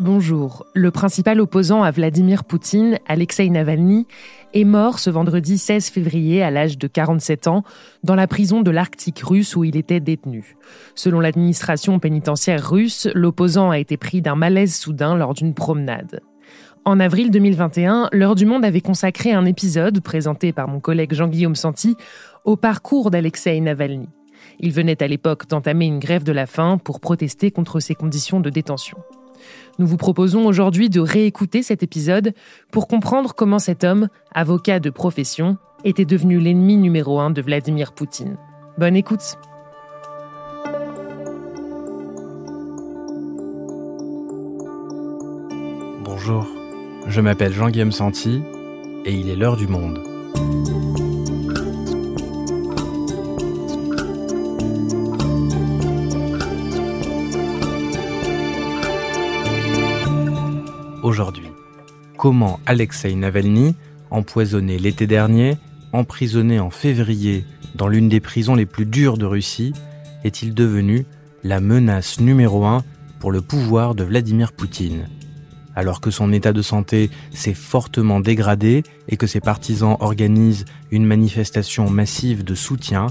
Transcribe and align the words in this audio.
Bonjour. 0.00 0.66
Le 0.74 0.90
principal 0.90 1.40
opposant 1.40 1.84
à 1.84 1.92
Vladimir 1.92 2.42
Poutine, 2.42 2.98
Alexei 3.06 3.48
Navalny, 3.48 4.08
est 4.52 4.64
mort 4.64 4.98
ce 4.98 5.08
vendredi 5.08 5.56
16 5.56 5.88
février 5.88 6.42
à 6.42 6.50
l'âge 6.50 6.78
de 6.78 6.88
47 6.88 7.46
ans 7.46 7.62
dans 8.02 8.16
la 8.16 8.26
prison 8.26 8.62
de 8.62 8.72
l'Arctique 8.72 9.20
russe 9.20 9.54
où 9.54 9.62
il 9.62 9.76
était 9.76 10.00
détenu. 10.00 10.56
Selon 10.96 11.20
l'administration 11.20 12.00
pénitentiaire 12.00 12.68
russe, 12.68 13.08
l'opposant 13.14 13.70
a 13.70 13.78
été 13.78 13.96
pris 13.96 14.20
d'un 14.20 14.34
malaise 14.34 14.74
soudain 14.74 15.14
lors 15.14 15.32
d'une 15.32 15.54
promenade. 15.54 16.22
En 16.84 16.98
avril 16.98 17.30
2021, 17.30 18.08
L'heure 18.10 18.34
du 18.34 18.46
monde 18.46 18.64
avait 18.64 18.80
consacré 18.80 19.32
un 19.32 19.44
épisode 19.44 20.00
présenté 20.00 20.52
par 20.52 20.66
mon 20.66 20.80
collègue 20.80 21.14
Jean-Guillaume 21.14 21.54
Santi 21.54 21.96
au 22.44 22.56
parcours 22.56 23.12
d'Alexei 23.12 23.60
Navalny. 23.60 24.08
Il 24.58 24.72
venait 24.72 25.02
à 25.04 25.06
l'époque 25.06 25.48
d'entamer 25.48 25.86
une 25.86 26.00
grève 26.00 26.24
de 26.24 26.32
la 26.32 26.46
faim 26.46 26.78
pour 26.82 26.98
protester 26.98 27.52
contre 27.52 27.78
ses 27.78 27.94
conditions 27.94 28.40
de 28.40 28.50
détention. 28.50 28.98
Nous 29.78 29.86
vous 29.86 29.96
proposons 29.96 30.46
aujourd'hui 30.46 30.88
de 30.88 31.00
réécouter 31.00 31.62
cet 31.62 31.82
épisode 31.82 32.32
pour 32.70 32.88
comprendre 32.88 33.34
comment 33.34 33.58
cet 33.58 33.84
homme, 33.84 34.08
avocat 34.32 34.80
de 34.80 34.90
profession, 34.90 35.58
était 35.84 36.04
devenu 36.04 36.38
l'ennemi 36.38 36.76
numéro 36.76 37.20
un 37.20 37.30
de 37.30 37.42
Vladimir 37.42 37.92
Poutine. 37.92 38.36
Bonne 38.78 38.96
écoute. 38.96 39.36
Bonjour, 46.04 46.46
je 47.06 47.20
m'appelle 47.20 47.52
Jean-Guillaume 47.52 47.92
Santi 47.92 48.42
et 49.04 49.12
il 49.12 49.28
est 49.28 49.36
l'heure 49.36 49.56
du 49.56 49.66
monde. 49.66 50.00
Comment 62.16 62.58
Alexei 62.66 63.14
Navalny, 63.14 63.76
empoisonné 64.10 64.78
l'été 64.78 65.06
dernier, 65.06 65.58
emprisonné 65.92 66.58
en 66.58 66.70
février 66.70 67.44
dans 67.76 67.86
l'une 67.86 68.08
des 68.08 68.20
prisons 68.20 68.54
les 68.54 68.66
plus 68.66 68.86
dures 68.86 69.16
de 69.16 69.24
Russie, 69.24 69.72
est-il 70.24 70.54
devenu 70.54 71.06
la 71.44 71.60
menace 71.60 72.18
numéro 72.18 72.64
un 72.64 72.82
pour 73.20 73.30
le 73.30 73.42
pouvoir 73.42 73.94
de 73.94 74.02
Vladimir 74.02 74.52
Poutine? 74.52 75.08
Alors 75.76 76.00
que 76.00 76.10
son 76.10 76.32
état 76.32 76.52
de 76.52 76.62
santé 76.62 77.10
s'est 77.32 77.54
fortement 77.54 78.18
dégradé 78.18 78.82
et 79.08 79.16
que 79.16 79.26
ses 79.26 79.40
partisans 79.40 79.96
organisent 80.00 80.64
une 80.90 81.04
manifestation 81.04 81.90
massive 81.90 82.42
de 82.42 82.54
soutien, 82.54 83.06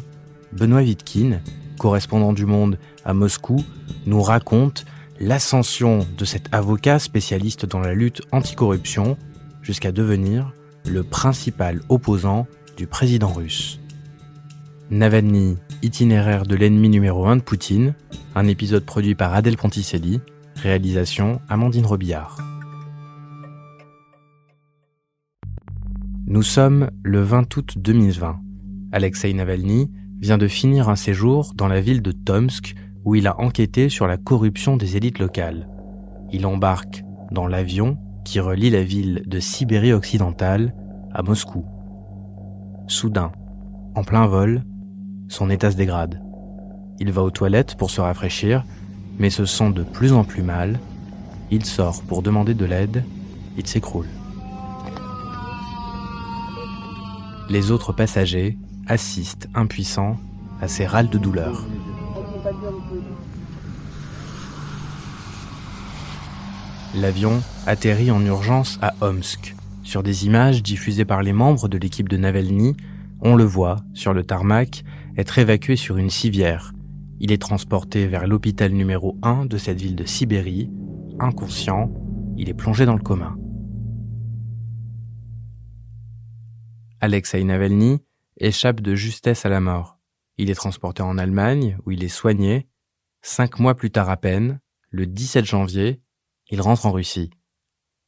Benoît 0.51 0.81
Vitkin, 0.81 1.39
correspondant 1.77 2.33
du 2.33 2.45
Monde 2.45 2.77
à 3.05 3.13
Moscou, 3.13 3.63
nous 4.05 4.21
raconte 4.21 4.85
l'ascension 5.23 6.05
de 6.17 6.25
cet 6.25 6.53
avocat 6.53 6.99
spécialiste 6.99 7.65
dans 7.65 7.79
la 7.79 7.93
lutte 7.93 8.21
anticorruption 8.31 9.17
jusqu'à 9.61 9.91
devenir 9.93 10.53
le 10.85 11.03
principal 11.03 11.81
opposant 11.87 12.45
du 12.75 12.87
président 12.87 13.31
russe. 13.31 13.79
Navalny, 14.89 15.57
itinéraire 15.81 16.43
de 16.43 16.55
l'ennemi 16.55 16.89
numéro 16.89 17.25
1 17.25 17.37
de 17.37 17.41
Poutine, 17.41 17.95
un 18.35 18.47
épisode 18.47 18.83
produit 18.83 19.15
par 19.15 19.33
Adèle 19.33 19.55
Ponticelli, 19.55 20.19
réalisation 20.55 21.39
Amandine 21.47 21.85
Robillard. 21.85 22.37
Nous 26.27 26.43
sommes 26.43 26.89
le 27.01 27.21
20 27.21 27.55
août 27.55 27.73
2020. 27.77 28.39
Alexei 28.91 29.33
Navalny 29.33 29.89
vient 30.19 30.37
de 30.37 30.47
finir 30.47 30.89
un 30.89 30.95
séjour 30.95 31.53
dans 31.55 31.67
la 31.67 31.79
ville 31.79 32.01
de 32.01 32.11
Tomsk 32.11 32.75
où 33.05 33.15
il 33.15 33.27
a 33.27 33.39
enquêté 33.39 33.89
sur 33.89 34.07
la 34.07 34.17
corruption 34.17 34.77
des 34.77 34.97
élites 34.97 35.19
locales. 35.19 35.67
Il 36.31 36.45
embarque 36.45 37.03
dans 37.31 37.47
l'avion 37.47 37.97
qui 38.23 38.39
relie 38.39 38.69
la 38.69 38.83
ville 38.83 39.23
de 39.25 39.39
Sibérie 39.39 39.93
occidentale 39.93 40.73
à 41.13 41.21
Moscou. 41.21 41.65
Soudain, 42.87 43.31
en 43.95 44.03
plein 44.03 44.27
vol, 44.27 44.63
son 45.27 45.49
état 45.49 45.71
se 45.71 45.77
dégrade. 45.77 46.21
Il 46.99 47.11
va 47.11 47.23
aux 47.23 47.31
toilettes 47.31 47.75
pour 47.75 47.91
se 47.91 48.01
rafraîchir, 48.01 48.63
mais 49.19 49.29
se 49.29 49.45
sent 49.45 49.71
de 49.71 49.83
plus 49.83 50.13
en 50.13 50.23
plus 50.23 50.43
mal. 50.43 50.79
Il 51.51 51.65
sort 51.65 52.01
pour 52.03 52.21
demander 52.21 52.53
de 52.53 52.65
l'aide, 52.65 53.03
il 53.57 53.67
s'écroule. 53.67 54.07
Les 57.49 57.71
autres 57.71 57.93
passagers 57.93 58.57
assistent 58.87 59.47
impuissants 59.53 60.17
à 60.61 60.67
ses 60.67 60.85
râles 60.85 61.09
de 61.09 61.17
douleur. 61.17 61.65
L'avion 66.95 67.41
atterrit 67.65 68.11
en 68.11 68.23
urgence 68.25 68.77
à 68.81 68.93
Omsk. 69.01 69.55
Sur 69.83 70.03
des 70.03 70.25
images 70.25 70.61
diffusées 70.61 71.05
par 71.05 71.23
les 71.23 71.33
membres 71.33 71.67
de 71.67 71.77
l'équipe 71.77 72.07
de 72.07 72.17
Navalny, 72.17 72.77
on 73.21 73.35
le 73.35 73.43
voit, 73.43 73.77
sur 73.93 74.13
le 74.13 74.23
tarmac, 74.23 74.83
être 75.17 75.39
évacué 75.39 75.75
sur 75.75 75.97
une 75.97 76.09
civière. 76.09 76.73
Il 77.19 77.31
est 77.31 77.41
transporté 77.41 78.05
vers 78.05 78.27
l'hôpital 78.27 78.71
numéro 78.71 79.17
1 79.23 79.45
de 79.45 79.57
cette 79.57 79.81
ville 79.81 79.95
de 79.95 80.05
Sibérie. 80.05 80.69
Inconscient, 81.19 81.91
il 82.37 82.49
est 82.49 82.53
plongé 82.53 82.85
dans 82.85 82.95
le 82.95 83.01
coma. 83.01 83.35
Alexei 87.01 87.43
Navalny 87.43 87.99
échappe 88.37 88.81
de 88.81 88.95
justesse 88.95 89.45
à 89.45 89.49
la 89.49 89.59
mort. 89.59 89.92
Il 90.37 90.49
est 90.49 90.55
transporté 90.55 91.03
en 91.03 91.17
Allemagne, 91.17 91.77
où 91.85 91.91
il 91.91 92.03
est 92.03 92.09
soigné. 92.09 92.67
Cinq 93.21 93.59
mois 93.59 93.75
plus 93.75 93.91
tard 93.91 94.09
à 94.09 94.17
peine, 94.17 94.59
le 94.89 95.05
17 95.05 95.45
janvier, 95.45 96.01
il 96.49 96.61
rentre 96.61 96.85
en 96.85 96.91
Russie. 96.91 97.29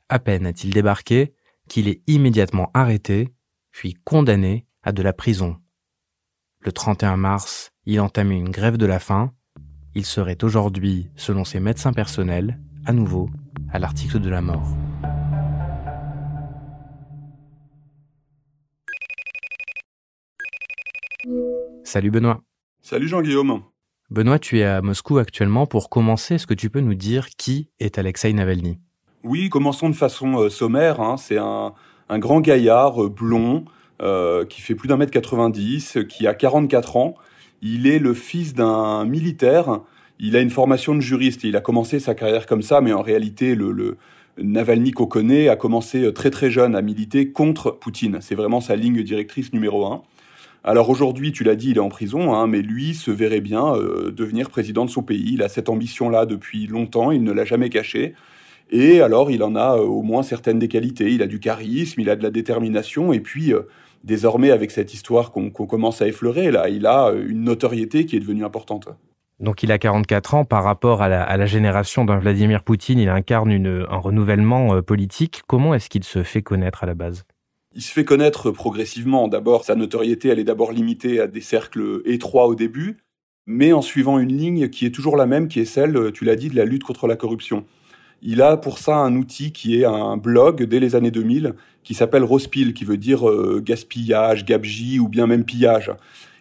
À 0.09 0.19
peine 0.19 0.45
a-t-il 0.45 0.73
débarqué 0.73 1.33
qu'il 1.67 1.87
est 1.87 2.01
immédiatement 2.07 2.69
arrêté, 2.73 3.33
puis 3.71 3.93
condamné 4.03 4.67
à 4.83 4.91
de 4.91 5.01
la 5.01 5.13
prison. 5.13 5.57
Le 6.59 6.71
31 6.71 7.17
mars, 7.17 7.71
il 7.85 7.99
entame 7.99 8.31
une 8.31 8.49
grève 8.49 8.77
de 8.77 8.85
la 8.85 8.99
faim. 8.99 9.33
Il 9.93 10.05
serait 10.05 10.43
aujourd'hui, 10.43 11.09
selon 11.15 11.43
ses 11.43 11.59
médecins 11.59 11.93
personnels, 11.93 12.59
à 12.85 12.93
nouveau 12.93 13.29
à 13.71 13.79
l'article 13.79 14.19
de 14.19 14.29
la 14.29 14.41
mort. 14.41 14.84
Salut 21.85 22.09
Benoît. 22.09 22.41
Salut 22.81 23.07
Jean-Guillaume. 23.07 23.61
Benoît, 24.09 24.39
tu 24.39 24.57
es 24.57 24.63
à 24.63 24.81
Moscou 24.81 25.19
actuellement. 25.19 25.67
Pour 25.67 25.91
commencer, 25.91 26.35
est-ce 26.35 26.47
que 26.47 26.55
tu 26.55 26.71
peux 26.71 26.79
nous 26.79 26.95
dire 26.95 27.27
qui 27.37 27.69
est 27.79 27.99
Alexei 27.99 28.33
Navalny? 28.33 28.79
Oui, 29.23 29.49
commençons 29.49 29.87
de 29.89 29.95
façon 29.95 30.39
euh, 30.39 30.49
sommaire. 30.49 30.99
Hein. 30.99 31.17
C'est 31.17 31.37
un, 31.37 31.73
grand 32.09 32.41
gaillard 32.41 33.03
euh, 33.03 33.09
blond 33.09 33.65
euh, 34.01 34.45
qui 34.45 34.61
fait 34.61 34.73
plus 34.73 34.87
d'un 34.87 34.97
mètre 34.97 35.11
90, 35.11 35.99
qui 36.09 36.25
a 36.25 36.33
44 36.33 36.97
ans. 36.97 37.13
Il 37.61 37.85
est 37.85 37.99
le 37.99 38.15
fils 38.15 38.55
d'un 38.55 39.05
militaire. 39.05 39.81
Il 40.17 40.35
a 40.35 40.41
une 40.41 40.49
formation 40.49 40.95
de 40.95 41.01
juriste. 41.01 41.43
Il 41.43 41.55
a 41.55 41.61
commencé 41.61 41.99
sa 41.99 42.15
carrière 42.15 42.47
comme 42.47 42.63
ça, 42.63 42.81
mais 42.81 42.93
en 42.93 43.03
réalité, 43.03 43.53
le, 43.53 43.71
le 43.71 43.97
Navalny 44.39 44.91
qu'on 44.91 45.05
connaît 45.05 45.49
a 45.49 45.55
commencé 45.55 46.11
très 46.13 46.31
très 46.31 46.49
jeune 46.49 46.75
à 46.75 46.81
militer 46.81 47.31
contre 47.31 47.69
Poutine. 47.69 48.17
C'est 48.21 48.35
vraiment 48.35 48.59
sa 48.59 48.75
ligne 48.75 49.03
directrice 49.03 49.53
numéro 49.53 49.85
un. 49.85 50.01
Alors 50.67 50.89
aujourd'hui, 50.89 51.31
tu 51.31 51.43
l'as 51.43 51.55
dit, 51.55 51.69
il 51.69 51.77
est 51.77 51.79
en 51.79 51.89
prison, 51.89 52.33
hein, 52.33 52.47
mais 52.47 52.63
lui 52.63 52.95
se 52.95 53.11
verrait 53.11 53.39
bien 53.39 53.75
euh, 53.75 54.09
devenir 54.09 54.49
président 54.49 54.83
de 54.83 54.89
son 54.89 55.03
pays. 55.03 55.33
Il 55.33 55.43
a 55.43 55.47
cette 55.47 55.69
ambition-là 55.69 56.25
depuis 56.25 56.65
longtemps, 56.65 57.11
il 57.11 57.23
ne 57.23 57.31
l'a 57.31 57.45
jamais 57.45 57.69
caché. 57.69 58.15
Et 58.71 58.99
alors, 58.99 59.29
il 59.29 59.43
en 59.43 59.55
a 59.55 59.77
euh, 59.77 59.83
au 59.83 60.01
moins 60.01 60.23
certaines 60.23 60.57
des 60.57 60.67
qualités. 60.67 61.11
Il 61.11 61.21
a 61.21 61.27
du 61.27 61.39
charisme, 61.39 62.01
il 62.01 62.09
a 62.09 62.15
de 62.15 62.23
la 62.23 62.31
détermination, 62.31 63.13
et 63.13 63.19
puis 63.19 63.53
euh, 63.53 63.67
désormais, 64.03 64.49
avec 64.49 64.71
cette 64.71 64.91
histoire 64.91 65.31
qu'on 65.31 65.51
commence 65.51 66.01
à 66.01 66.07
effleurer, 66.07 66.49
là, 66.49 66.67
il 66.67 66.87
a 66.87 67.11
une 67.11 67.43
notoriété 67.43 68.07
qui 68.07 68.15
est 68.15 68.19
devenue 68.19 68.43
importante. 68.43 68.87
Donc 69.39 69.61
il 69.61 69.71
a 69.71 69.77
44 69.77 70.33
ans 70.33 70.45
par 70.45 70.63
rapport 70.63 71.03
à 71.03 71.09
la, 71.09 71.45
génération 71.45 72.05
d'un 72.05 72.17
Vladimir 72.17 72.63
Poutine, 72.63 72.97
il 72.97 73.09
incarne 73.09 73.51
un 73.51 73.97
renouvellement 73.97 74.81
politique. 74.81 75.43
Comment 75.45 75.75
est-ce 75.75 75.89
qu'il 75.89 76.05
se 76.05 76.23
fait 76.23 76.41
connaître 76.41 76.85
à 76.85 76.87
la 76.87 76.95
base? 76.95 77.25
Il 77.75 77.81
se 77.81 77.91
fait 77.91 78.05
connaître 78.05 78.51
progressivement. 78.51 79.27
D'abord, 79.27 79.65
sa 79.65 79.75
notoriété, 79.75 80.29
elle 80.29 80.39
est 80.39 80.45
d'abord 80.45 80.71
limitée 80.71 81.19
à 81.19 81.27
des 81.27 81.41
cercles 81.41 82.01
étroits 82.05 82.47
au 82.47 82.55
début, 82.55 82.97
mais 83.45 83.73
en 83.73 83.81
suivant 83.81 84.17
une 84.17 84.35
ligne 84.35 84.69
qui 84.69 84.85
est 84.85 84.91
toujours 84.91 85.17
la 85.17 85.25
même, 85.25 85.47
qui 85.49 85.59
est 85.59 85.65
celle, 85.65 86.11
tu 86.13 86.23
l'as 86.23 86.37
dit, 86.37 86.49
de 86.49 86.55
la 86.55 86.65
lutte 86.65 86.83
contre 86.83 87.05
la 87.07 87.17
corruption. 87.17 87.65
Il 88.21 88.41
a 88.41 88.57
pour 88.57 88.79
ça 88.79 88.95
un 88.95 89.15
outil 89.17 89.51
qui 89.51 89.79
est 89.79 89.85
un 89.85 90.17
blog 90.17 90.63
dès 90.63 90.79
les 90.79 90.95
années 90.95 91.11
2000 91.11 91.53
qui 91.83 91.93
s'appelle 91.93 92.23
Rospil, 92.23 92.73
qui 92.73 92.83
veut 92.83 92.97
dire 92.97 93.29
euh, 93.29 93.61
gaspillage, 93.63 94.45
gabji 94.45 94.99
ou 94.99 95.07
bien 95.07 95.27
même 95.27 95.43
pillage. 95.43 95.91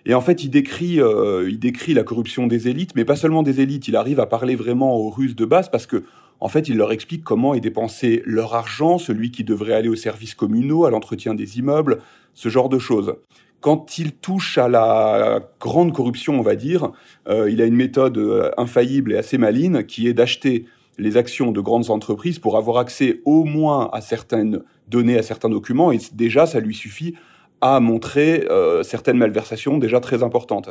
Et 0.06 0.14
en 0.14 0.20
fait, 0.20 0.44
il 0.44 0.50
décrit, 0.50 1.00
euh, 1.00 1.48
il 1.48 1.58
décrit 1.58 1.94
la 1.94 2.02
corruption 2.02 2.46
des 2.46 2.68
élites, 2.68 2.94
mais 2.94 3.04
pas 3.04 3.16
seulement 3.16 3.42
des 3.42 3.60
élites. 3.60 3.88
Il 3.88 3.96
arrive 3.96 4.20
à 4.20 4.26
parler 4.26 4.54
vraiment 4.54 4.96
aux 4.96 5.10
Russes 5.10 5.36
de 5.36 5.44
base 5.44 5.70
parce 5.70 5.86
que 5.86 6.04
en 6.40 6.48
fait, 6.48 6.68
il 6.68 6.76
leur 6.76 6.92
explique 6.92 7.24
comment 7.24 7.54
est 7.54 7.60
dépensé 7.60 8.22
leur 8.26 8.54
argent, 8.54 8.98
celui 8.98 9.30
qui 9.30 9.44
devrait 9.44 9.74
aller 9.74 9.88
aux 9.88 9.96
services 9.96 10.34
communaux, 10.34 10.84
à 10.84 10.90
l'entretien 10.90 11.34
des 11.34 11.58
immeubles, 11.58 12.00
ce 12.34 12.48
genre 12.48 12.68
de 12.68 12.78
choses. 12.78 13.14
Quand 13.60 13.98
il 13.98 14.12
touche 14.12 14.58
à 14.58 14.68
la 14.68 15.40
grande 15.58 15.94
corruption, 15.94 16.38
on 16.38 16.42
va 16.42 16.54
dire, 16.54 16.92
euh, 17.28 17.50
il 17.50 17.62
a 17.62 17.64
une 17.64 17.76
méthode 17.76 18.18
euh, 18.18 18.50
infaillible 18.58 19.12
et 19.12 19.16
assez 19.16 19.38
maligne 19.38 19.84
qui 19.84 20.06
est 20.06 20.12
d'acheter 20.12 20.66
les 20.98 21.16
actions 21.16 21.50
de 21.50 21.60
grandes 21.60 21.90
entreprises 21.90 22.38
pour 22.38 22.56
avoir 22.56 22.78
accès 22.78 23.20
au 23.24 23.44
moins 23.44 23.88
à 23.92 24.00
certaines 24.00 24.60
données, 24.88 25.16
à 25.16 25.22
certains 25.22 25.48
documents, 25.48 25.92
et 25.92 25.98
déjà 26.12 26.46
ça 26.46 26.60
lui 26.60 26.74
suffit 26.74 27.14
à 27.60 27.80
montrer 27.80 28.46
euh, 28.50 28.82
certaines 28.82 29.16
malversations 29.16 29.78
déjà 29.78 29.98
très 30.00 30.22
importantes. 30.22 30.70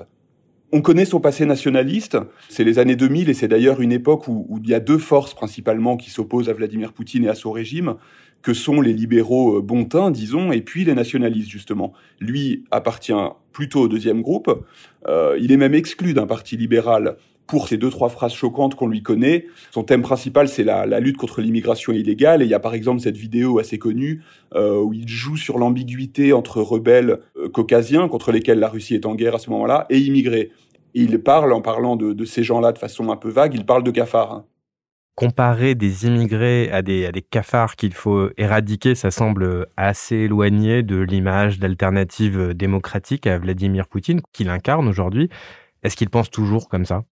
On 0.76 0.82
connaît 0.82 1.06
son 1.06 1.20
passé 1.20 1.46
nationaliste, 1.46 2.18
c'est 2.50 2.64
les 2.64 2.80
années 2.80 2.96
2000 2.96 3.30
et 3.30 3.36
c'est 3.36 3.48
d'ailleurs 3.48 3.80
une 3.80 3.92
époque 3.92 4.28
où, 4.28 4.60
il 4.64 4.68
y 4.68 4.74
a 4.74 4.80
deux 4.80 4.98
forces 4.98 5.36
principalement 5.36 5.98
qui 5.98 6.10
s'opposent 6.10 6.50
à 6.50 6.54
Vladimir 6.54 6.94
Poutine 6.94 7.26
et 7.26 7.30
à 7.30 7.36
son 7.36 7.52
régime, 7.52 7.94
que 8.42 8.56
sont 8.56 8.82
les 8.82 8.92
libéraux 8.92 9.60
euh, 9.60 9.62
bontins, 9.62 10.10
disons, 10.10 10.52
et 10.52 10.62
puis 10.62 10.84
les 10.84 10.96
nationalistes, 10.96 11.52
justement. 11.52 11.94
Lui 12.20 12.64
appartient 12.72 13.14
plutôt 13.52 13.82
au 13.82 13.88
deuxième 13.88 14.24
groupe, 14.24 14.66
euh, 15.08 15.38
il 15.40 15.52
est 15.52 15.58
même 15.58 15.76
exclu 15.76 16.16
d'un 16.16 16.26
parti 16.26 16.58
libéral 16.58 17.18
pour 17.46 17.68
ces 17.68 17.78
deux, 17.78 17.92
trois 17.92 18.10
phrases 18.10 18.34
choquantes 18.34 18.74
qu'on 18.74 18.88
lui 18.88 19.04
connaît. 19.04 19.46
Son 19.70 19.84
thème 19.84 20.02
principal, 20.02 20.48
c'est 20.48 20.64
la, 20.64 21.00
lutte 21.00 21.18
contre 21.18 21.42
l'immigration 21.42 21.94
illégale. 21.94 22.42
Et 22.42 22.46
il 22.46 22.50
y 22.50 22.56
a 22.56 22.60
par 22.60 22.74
exemple 22.74 23.00
cette 23.00 23.18
vidéo 23.18 23.60
assez 23.60 23.78
connue 23.78 24.24
euh, 24.56 24.80
où 24.80 24.92
il 24.92 25.08
joue 25.08 25.38
sur 25.38 25.60
l'ambiguïté 25.60 26.34
entre 26.34 26.64
rebelles 26.64 27.20
caucasiens, 27.52 28.08
contre 28.08 28.32
lesquels 28.32 28.58
la 28.58 28.70
Russie 28.70 28.96
est 28.96 29.06
en 29.06 29.14
guerre 29.14 29.36
à 29.36 29.40
ce 29.40 29.52
moment-là, 29.52 29.86
et 29.92 30.00
immigrés. 30.00 30.52
Et 30.94 31.02
il 31.02 31.22
parle, 31.22 31.54
en 31.54 31.62
parlant 31.62 31.96
de, 31.96 32.14
de 32.14 32.26
ces 32.26 32.44
gens-là 32.44 32.72
de 32.72 32.78
façon 32.78 33.10
un 33.10 33.18
peu 33.18 33.30
vague, 33.30 33.54
il 33.54 33.66
parle 33.66 33.84
de 33.84 33.92
cafards. 33.92 34.44
Comparer 35.16 35.76
des 35.76 36.08
immigrés 36.08 36.72
à 36.72 36.82
des, 36.82 37.06
à 37.06 37.12
des 37.12 37.22
cafards 37.22 37.76
qu'il 37.76 37.94
faut 37.94 38.30
éradiquer, 38.38 38.96
ça 38.96 39.12
semble 39.12 39.68
assez 39.78 40.16
éloigné 40.16 40.82
de 40.82 40.98
l'image 40.98 41.60
d'alternative 41.60 42.54
démocratique 42.54 43.28
à 43.28 43.38
Vladimir 43.38 43.88
Poutine 43.88 44.22
qu'il 44.32 44.50
incarne 44.50 44.88
aujourd'hui. 44.88 45.30
Est-ce 45.84 45.96
qu'il 45.96 46.10
pense 46.10 46.32
toujours 46.32 46.68
comme 46.68 46.86
ça? 46.86 47.04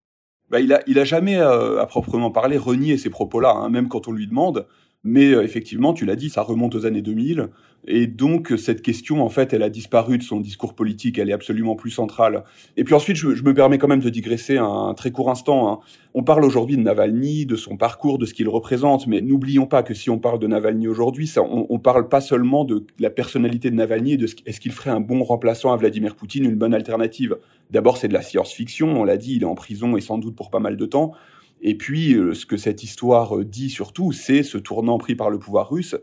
Bah, 0.50 0.60
il 0.60 0.74
a, 0.74 0.82
il 0.88 1.00
a 1.00 1.04
jamais, 1.04 1.38
euh, 1.38 1.80
à 1.80 1.86
proprement 1.86 2.32
parler, 2.32 2.58
renié 2.58 2.98
ces 2.98 3.10
propos-là, 3.10 3.54
hein, 3.56 3.70
même 3.70 3.88
quand 3.88 4.08
on 4.08 4.12
lui 4.12 4.28
demande. 4.28 4.68
Mais 5.04 5.32
euh, 5.32 5.44
effectivement, 5.44 5.94
tu 5.94 6.06
l'as 6.06 6.16
dit, 6.16 6.30
ça 6.30 6.42
remonte 6.42 6.76
aux 6.76 6.86
années 6.86 7.02
2000. 7.02 7.50
Et 7.88 8.06
donc, 8.06 8.54
cette 8.58 8.84
question, 8.84 9.24
en 9.24 9.30
fait, 9.30 9.54
elle 9.54 9.64
a 9.64 9.70
disparu 9.70 10.20
de 10.20 10.24
son 10.24 10.40
discours 10.40 10.76
politique. 10.76 11.18
Elle 11.18 11.30
est 11.32 11.34
absolument 11.34 11.76
plus 11.76 11.90
centrale. 11.90 12.44
Et 12.78 12.84
puis 12.84 12.94
ensuite, 12.94 13.18
je, 13.18 13.28
me 13.28 13.54
permets 13.54 13.80
quand 13.80 13.88
même 13.88 14.02
de 14.02 14.10
digresser 14.10 14.58
un, 14.58 14.94
très 14.96 15.12
court 15.12 15.32
instant. 15.32 15.72
Hein. 15.72 15.80
On 16.14 16.24
parle 16.24 16.46
aujourd'hui 16.46 16.78
de 16.78 16.84
Navalny, 16.84 17.48
de 17.48 17.56
son 17.56 17.78
parcours, 17.78 18.20
de 18.20 18.28
ce 18.28 18.36
qu'il 18.36 18.50
représente. 18.50 19.08
Mais 19.08 19.22
n'oublions 19.22 19.66
pas 19.66 19.82
que 19.82 19.96
si 19.96 20.12
on 20.12 20.20
parle 20.20 20.38
de 20.38 20.46
Navalny 20.46 20.88
aujourd'hui, 20.88 21.32
on, 21.38 21.66
on 21.70 21.80
parle 21.80 22.08
pas 22.08 22.22
seulement 22.22 22.66
de 22.66 22.86
la 23.00 23.10
personnalité 23.10 23.72
de 23.72 23.76
Navalny 23.76 24.14
et 24.14 24.18
de 24.18 24.28
ce, 24.28 24.36
est-ce 24.46 24.60
qu'il 24.60 24.72
ferait 24.72 24.92
un 24.92 25.02
bon 25.02 25.24
remplaçant 25.24 25.72
à 25.74 25.78
Vladimir 25.78 26.16
Poutine, 26.16 26.46
une 26.46 26.58
bonne 26.58 26.76
alternative. 26.76 27.38
D'abord, 27.72 27.98
c'est 27.98 28.08
de 28.08 28.14
la 28.14 28.22
science-fiction. 28.22 29.02
On 29.02 29.04
l'a 29.04 29.18
dit, 29.18 29.36
il 29.38 29.42
est 29.42 29.46
en 29.46 29.56
prison 29.56 29.98
et 29.98 30.02
sans 30.02 30.20
doute 30.20 30.36
pour 30.36 30.52
pas 30.52 30.60
mal 30.60 30.78
de 30.78 30.86
temps. 30.86 31.14
Et 31.62 31.76
puis, 31.76 32.14
euh, 32.14 32.34
ce 32.34 32.46
que 32.46 32.58
cette 32.58 32.84
histoire 32.84 33.38
euh, 33.38 33.46
dit 33.46 33.70
surtout, 33.70 34.12
c'est 34.12 34.44
ce 34.44 34.58
tournant 34.58 34.98
pris 34.98 35.16
par 35.16 35.30
le 35.30 35.38
pouvoir 35.38 35.70
russe, 35.70 35.96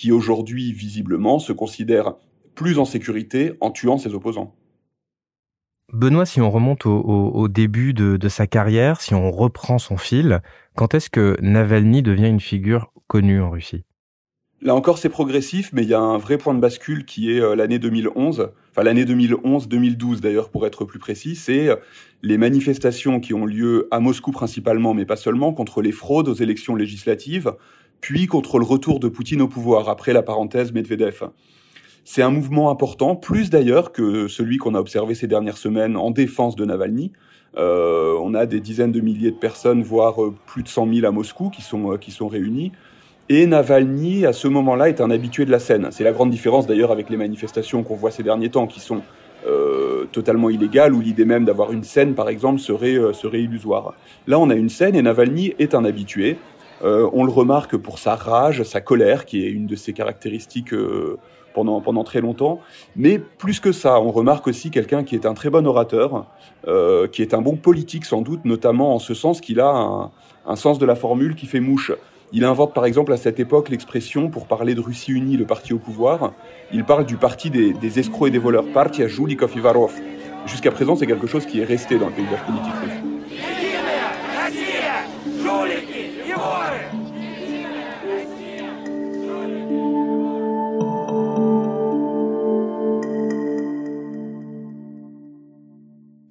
qui 0.00 0.12
aujourd'hui, 0.12 0.72
visiblement, 0.72 1.38
se 1.38 1.52
considère 1.52 2.14
plus 2.54 2.78
en 2.78 2.86
sécurité 2.86 3.52
en 3.60 3.70
tuant 3.70 3.98
ses 3.98 4.14
opposants. 4.14 4.54
Benoît, 5.92 6.24
si 6.24 6.40
on 6.40 6.50
remonte 6.50 6.86
au, 6.86 7.00
au, 7.00 7.28
au 7.32 7.48
début 7.48 7.92
de, 7.92 8.16
de, 8.16 8.28
sa 8.30 8.46
carrière, 8.46 9.02
si 9.02 9.12
on 9.12 9.30
reprend 9.30 9.78
son 9.78 9.98
fil, 9.98 10.40
quand 10.74 10.94
est-ce 10.94 11.10
que 11.10 11.36
Navalny 11.42 12.00
devient 12.00 12.28
une 12.28 12.40
figure 12.40 12.94
connue 13.08 13.42
en 13.42 13.50
Russie? 13.50 13.84
Là 14.62 14.74
encore, 14.74 14.96
c'est 14.96 15.10
progressif, 15.10 15.70
mais 15.74 15.82
il 15.82 15.88
y 15.90 15.94
a 15.94 16.00
un 16.00 16.16
vrai 16.16 16.38
point 16.38 16.54
de 16.54 16.60
bascule 16.60 17.04
qui 17.04 17.32
est 17.32 17.40
euh, 17.40 17.54
l'année 17.54 17.78
2011, 17.78 18.50
enfin 18.70 18.82
l'année 18.82 19.04
2011-2012 19.04 20.20
d'ailleurs 20.20 20.50
pour 20.50 20.66
être 20.66 20.86
plus 20.86 20.98
précis, 20.98 21.34
c'est 21.34 21.68
euh, 21.68 21.76
les 22.22 22.38
manifestations 22.38 23.20
qui 23.20 23.34
ont 23.34 23.46
lieu 23.46 23.88
à 23.90 24.00
Moscou 24.00 24.32
principalement, 24.32 24.92
mais 24.92 25.06
pas 25.06 25.16
seulement, 25.16 25.54
contre 25.54 25.80
les 25.80 25.92
fraudes 25.92 26.28
aux 26.28 26.34
élections 26.34 26.74
législatives, 26.74 27.52
puis 28.00 28.26
contre 28.26 28.58
le 28.58 28.64
retour 28.64 29.00
de 29.00 29.08
Poutine 29.08 29.42
au 29.42 29.48
pouvoir 29.48 29.88
après 29.88 30.12
la 30.12 30.22
parenthèse 30.22 30.72
Medvedev. 30.72 31.28
C'est 32.04 32.22
un 32.22 32.30
mouvement 32.30 32.70
important, 32.70 33.14
plus 33.14 33.50
d'ailleurs 33.50 33.92
que 33.92 34.26
celui 34.28 34.56
qu'on 34.56 34.74
a 34.74 34.80
observé 34.80 35.14
ces 35.14 35.26
dernières 35.26 35.58
semaines 35.58 35.96
en 35.96 36.10
défense 36.10 36.56
de 36.56 36.64
Navalny. 36.64 37.12
Euh, 37.56 38.16
on 38.22 38.34
a 38.34 38.46
des 38.46 38.60
dizaines 38.60 38.92
de 38.92 39.00
milliers 39.00 39.30
de 39.30 39.36
personnes, 39.36 39.82
voire 39.82 40.22
euh, 40.22 40.34
plus 40.46 40.62
de 40.62 40.68
100 40.68 40.92
000 40.92 41.06
à 41.06 41.10
Moscou, 41.10 41.50
qui 41.50 41.62
sont, 41.62 41.96
qui 41.98 42.10
sont 42.10 42.28
réunies. 42.28 42.72
Et 43.28 43.46
Navalny, 43.46 44.26
à 44.26 44.32
ce 44.32 44.48
moment-là, 44.48 44.88
est 44.88 45.00
un 45.00 45.10
habitué 45.10 45.44
de 45.44 45.52
la 45.52 45.60
scène. 45.60 45.88
C'est 45.92 46.02
la 46.02 46.10
grande 46.10 46.30
différence 46.30 46.66
d'ailleurs 46.66 46.90
avec 46.90 47.10
les 47.10 47.16
manifestations 47.16 47.84
qu'on 47.84 47.94
voit 47.94 48.10
ces 48.10 48.24
derniers 48.24 48.50
temps, 48.50 48.66
qui 48.66 48.80
sont 48.80 49.02
euh, 49.46 50.04
totalement 50.12 50.50
illégales, 50.50 50.92
où 50.92 51.00
l'idée 51.00 51.24
même 51.24 51.44
d'avoir 51.44 51.72
une 51.72 51.84
scène, 51.84 52.14
par 52.14 52.28
exemple, 52.28 52.60
serait, 52.60 52.96
euh, 52.96 53.12
serait 53.12 53.40
illusoire. 53.40 53.94
Là, 54.26 54.38
on 54.38 54.50
a 54.50 54.54
une 54.54 54.68
scène 54.68 54.96
et 54.96 55.02
Navalny 55.02 55.54
est 55.58 55.74
un 55.74 55.84
habitué. 55.84 56.38
Euh, 56.82 57.08
on 57.12 57.24
le 57.24 57.30
remarque 57.30 57.76
pour 57.76 57.98
sa 57.98 58.14
rage, 58.14 58.62
sa 58.62 58.80
colère, 58.80 59.26
qui 59.26 59.44
est 59.44 59.50
une 59.50 59.66
de 59.66 59.76
ses 59.76 59.92
caractéristiques 59.92 60.72
euh, 60.72 61.18
pendant, 61.54 61.80
pendant 61.80 62.04
très 62.04 62.20
longtemps. 62.20 62.60
Mais 62.96 63.18
plus 63.18 63.60
que 63.60 63.72
ça, 63.72 64.00
on 64.00 64.10
remarque 64.10 64.46
aussi 64.46 64.70
quelqu'un 64.70 65.04
qui 65.04 65.14
est 65.14 65.26
un 65.26 65.34
très 65.34 65.50
bon 65.50 65.66
orateur, 65.66 66.26
euh, 66.68 67.06
qui 67.06 67.22
est 67.22 67.34
un 67.34 67.42
bon 67.42 67.56
politique 67.56 68.04
sans 68.04 68.22
doute, 68.22 68.44
notamment 68.44 68.94
en 68.94 68.98
ce 68.98 69.14
sens 69.14 69.40
qu'il 69.40 69.60
a 69.60 69.70
un, 69.70 70.10
un 70.46 70.56
sens 70.56 70.78
de 70.78 70.86
la 70.86 70.94
formule 70.94 71.34
qui 71.34 71.46
fait 71.46 71.60
mouche. 71.60 71.92
Il 72.32 72.44
invente 72.44 72.72
par 72.72 72.86
exemple 72.86 73.12
à 73.12 73.16
cette 73.16 73.40
époque 73.40 73.70
l'expression 73.70 74.28
pour 74.28 74.46
parler 74.46 74.74
de 74.74 74.80
Russie 74.80 75.10
unie, 75.10 75.36
le 75.36 75.46
parti 75.46 75.72
au 75.72 75.78
pouvoir. 75.78 76.32
Il 76.72 76.84
parle 76.84 77.04
du 77.04 77.16
parti 77.16 77.50
des, 77.50 77.72
des 77.72 77.98
escrocs 77.98 78.28
et 78.28 78.30
des 78.30 78.38
voleurs, 78.38 78.64
Partia 78.72 79.08
Julikov 79.08 79.56
Ivarov. 79.56 79.92
Jusqu'à 80.46 80.70
présent, 80.70 80.96
c'est 80.96 81.06
quelque 81.06 81.26
chose 81.26 81.44
qui 81.44 81.60
est 81.60 81.64
resté 81.64 81.98
dans 81.98 82.06
le 82.06 82.12
paysage 82.12 82.40
politique 82.46 82.74
russe. 82.82 83.10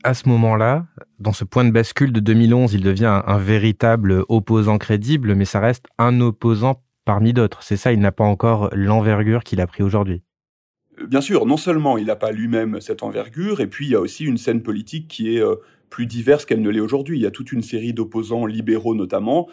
À 0.10 0.14
ce 0.16 0.28
moment-là, 0.30 0.88
dans 1.20 1.34
ce 1.34 1.44
point 1.44 1.64
de 1.66 1.72
bascule 1.72 2.12
de 2.12 2.20
2011, 2.20 2.74
il 2.74 2.82
devient 2.82 3.22
un, 3.26 3.38
véritable 3.38 4.24
opposant 4.28 4.80
crédible, 4.80 5.36
mais 5.36 5.46
ça 5.46 5.60
reste 5.60 5.86
un 6.00 6.20
opposant 6.20 6.82
parmi 7.06 7.32
d'autres. 7.32 7.62
C'est 7.62 7.78
ça, 7.78 7.94
il 7.94 8.00
n'a 8.00 8.12
pas 8.12 8.24
encore 8.24 8.70
l'envergure 8.74 9.44
qu'il 9.44 9.62
a 9.62 9.68
pris 9.68 9.84
aujourd'hui. 9.84 10.24
Bien 11.08 11.22
sûr, 11.22 11.46
non 11.46 11.58
seulement 11.58 11.98
il 11.98 12.08
n'a 12.08 12.16
pas 12.16 12.32
lui-même 12.32 12.82
cette 12.82 13.04
envergure, 13.04 13.62
et 13.62 13.68
puis 13.68 13.86
il 13.86 13.92
y 13.92 13.96
a 13.96 14.00
aussi 14.00 14.26
une 14.26 14.38
scène 14.38 14.64
politique 14.64 15.08
qui 15.08 15.36
est 15.36 15.42
euh, 15.42 15.56
plus 15.90 16.08
diverse 16.08 16.46
qu'elle 16.46 16.62
ne 16.62 16.70
l'est 16.70 16.80
aujourd'hui. 16.80 17.18
Il 17.18 17.22
y 17.22 17.28
a 17.28 17.32
toute 17.32 17.52
une 17.52 17.62
série 17.62 17.94
d'opposants 17.94 18.46
libéraux 18.48 18.96
notamment, 18.96 19.48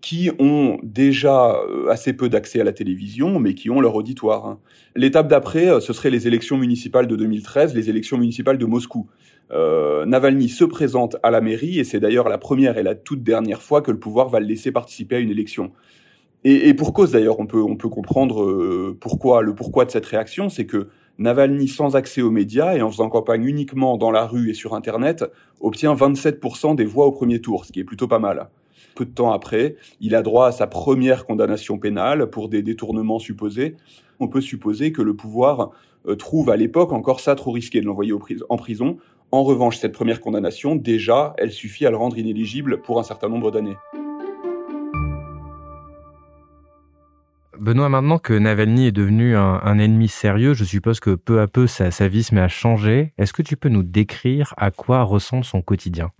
qui 0.00 0.30
ont 0.38 0.78
déjà 0.82 1.56
euh, 1.56 1.88
assez 1.88 2.12
peu 2.12 2.28
d'accès 2.28 2.60
à 2.60 2.64
la 2.64 2.72
télévision, 2.72 3.38
mais 3.40 3.54
qui 3.54 3.70
ont 3.70 3.80
leur 3.80 3.94
auditoire. 3.94 4.46
Hein. 4.46 4.58
L'étape 4.94 5.28
d'après, 5.28 5.68
euh, 5.68 5.80
ce 5.80 5.92
serait 5.92 6.10
les 6.10 6.26
élections 6.26 6.56
municipales 6.56 7.06
de 7.06 7.16
2013, 7.16 7.74
les 7.74 7.90
élections 7.90 8.18
municipales 8.18 8.58
de 8.58 8.66
Moscou. 8.66 9.08
Euh, 9.50 10.06
Navalny 10.06 10.48
se 10.48 10.64
présente 10.64 11.16
à 11.22 11.30
la 11.30 11.40
mairie, 11.40 11.78
et 11.78 11.84
c'est 11.84 12.00
d'ailleurs 12.00 12.28
la 12.28 12.38
première 12.38 12.78
et 12.78 12.82
la 12.82 12.94
toute 12.94 13.22
dernière 13.22 13.62
fois 13.62 13.82
que 13.82 13.90
le 13.90 13.98
pouvoir 13.98 14.28
va 14.28 14.40
le 14.40 14.46
laisser 14.46 14.70
participer 14.70 15.16
à 15.16 15.18
une 15.18 15.30
élection. 15.30 15.72
Et, 16.44 16.68
et 16.68 16.74
pour 16.74 16.92
cause 16.92 17.12
d'ailleurs, 17.12 17.40
on 17.40 17.46
peut, 17.46 17.62
on 17.62 17.76
peut 17.76 17.88
comprendre 17.88 18.94
pourquoi, 19.00 19.42
le 19.42 19.54
pourquoi 19.54 19.84
de 19.84 19.90
cette 19.90 20.06
réaction, 20.06 20.48
c'est 20.48 20.66
que 20.66 20.88
Navalny, 21.18 21.66
sans 21.66 21.96
accès 21.96 22.22
aux 22.22 22.30
médias 22.30 22.76
et 22.76 22.82
en 22.82 22.90
faisant 22.90 23.08
campagne 23.08 23.44
uniquement 23.44 23.96
dans 23.96 24.12
la 24.12 24.24
rue 24.24 24.50
et 24.50 24.54
sur 24.54 24.74
Internet, 24.74 25.24
obtient 25.60 25.94
27% 25.94 26.76
des 26.76 26.84
voix 26.84 27.06
au 27.06 27.12
premier 27.12 27.40
tour, 27.40 27.64
ce 27.64 27.72
qui 27.72 27.80
est 27.80 27.84
plutôt 27.84 28.06
pas 28.06 28.20
mal. 28.20 28.48
Peu 28.98 29.04
de 29.04 29.14
temps 29.14 29.30
après, 29.30 29.76
il 30.00 30.16
a 30.16 30.22
droit 30.22 30.48
à 30.48 30.50
sa 30.50 30.66
première 30.66 31.24
condamnation 31.24 31.78
pénale 31.78 32.30
pour 32.30 32.48
des 32.48 32.62
détournements 32.62 33.20
supposés. 33.20 33.76
On 34.18 34.26
peut 34.26 34.40
supposer 34.40 34.90
que 34.90 35.02
le 35.02 35.14
pouvoir 35.14 35.70
euh, 36.08 36.16
trouve 36.16 36.50
à 36.50 36.56
l'époque 36.56 36.90
encore 36.90 37.20
ça 37.20 37.36
trop 37.36 37.52
risqué 37.52 37.80
de 37.80 37.86
l'envoyer 37.86 38.12
en 38.48 38.56
prison. 38.56 38.96
En 39.30 39.44
revanche, 39.44 39.76
cette 39.76 39.92
première 39.92 40.20
condamnation, 40.20 40.74
déjà, 40.74 41.32
elle 41.38 41.52
suffit 41.52 41.86
à 41.86 41.92
le 41.92 41.96
rendre 41.96 42.18
inéligible 42.18 42.82
pour 42.82 42.98
un 42.98 43.04
certain 43.04 43.28
nombre 43.28 43.52
d'années. 43.52 43.76
Benoît, 47.56 47.88
maintenant 47.88 48.18
que 48.18 48.32
Navalny 48.32 48.88
est 48.88 48.92
devenu 48.92 49.36
un, 49.36 49.78
ennemi 49.78 50.08
sérieux, 50.08 50.54
je 50.54 50.64
suppose 50.64 50.98
que 50.98 51.14
peu 51.14 51.40
à 51.40 51.46
peu 51.46 51.68
sa, 51.68 51.92
sa 51.92 52.08
vie 52.08 52.24
se 52.24 52.34
met 52.34 52.40
à 52.40 52.48
changer. 52.48 53.12
Est-ce 53.16 53.32
que 53.32 53.42
tu 53.42 53.56
peux 53.56 53.68
nous 53.68 53.84
décrire 53.84 54.54
à 54.56 54.72
quoi 54.72 55.04
ressemble 55.04 55.44
son 55.44 55.62
quotidien? 55.62 56.10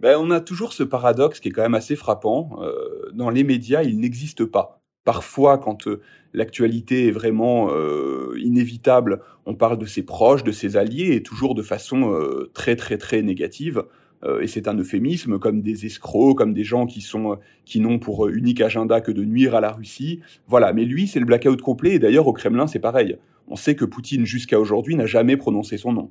Ben, 0.00 0.16
On 0.18 0.30
a 0.30 0.40
toujours 0.40 0.72
ce 0.72 0.82
paradoxe 0.82 1.40
qui 1.40 1.48
est 1.48 1.52
quand 1.52 1.62
même 1.62 1.74
assez 1.74 1.96
frappant. 1.96 2.58
Euh, 2.62 3.10
dans 3.12 3.30
les 3.30 3.44
médias, 3.44 3.82
il 3.82 4.00
n'existe 4.00 4.44
pas. 4.44 4.80
Parfois, 5.04 5.58
quand 5.58 5.86
euh, 5.86 6.00
l'actualité 6.34 7.08
est 7.08 7.10
vraiment 7.10 7.70
euh, 7.70 8.34
inévitable, 8.38 9.20
on 9.46 9.54
parle 9.54 9.78
de 9.78 9.86
ses 9.86 10.02
proches, 10.02 10.44
de 10.44 10.52
ses 10.52 10.76
alliés, 10.76 11.14
et 11.14 11.22
toujours 11.22 11.54
de 11.54 11.62
façon 11.62 12.12
euh, 12.12 12.50
très 12.54 12.76
très 12.76 12.98
très 12.98 13.22
négative. 13.22 13.84
Euh, 14.22 14.40
et 14.40 14.46
c'est 14.46 14.68
un 14.68 14.76
euphémisme, 14.76 15.38
comme 15.38 15.62
des 15.62 15.86
escrocs, 15.86 16.36
comme 16.36 16.52
des 16.52 16.64
gens 16.64 16.86
qui 16.86 17.00
sont 17.00 17.38
qui 17.64 17.80
n'ont 17.80 17.98
pour 17.98 18.28
unique 18.28 18.60
agenda 18.60 19.00
que 19.00 19.12
de 19.12 19.24
nuire 19.24 19.54
à 19.54 19.60
la 19.60 19.72
Russie. 19.72 20.20
Voilà. 20.46 20.72
Mais 20.72 20.84
lui, 20.84 21.06
c'est 21.06 21.20
le 21.20 21.26
blackout 21.26 21.62
complet. 21.62 21.94
Et 21.94 21.98
d'ailleurs, 21.98 22.26
au 22.26 22.32
Kremlin, 22.32 22.66
c'est 22.66 22.78
pareil. 22.78 23.16
On 23.48 23.56
sait 23.56 23.74
que 23.74 23.84
Poutine, 23.84 24.26
jusqu'à 24.26 24.60
aujourd'hui, 24.60 24.94
n'a 24.94 25.06
jamais 25.06 25.36
prononcé 25.36 25.78
son 25.78 25.92
nom. 25.92 26.10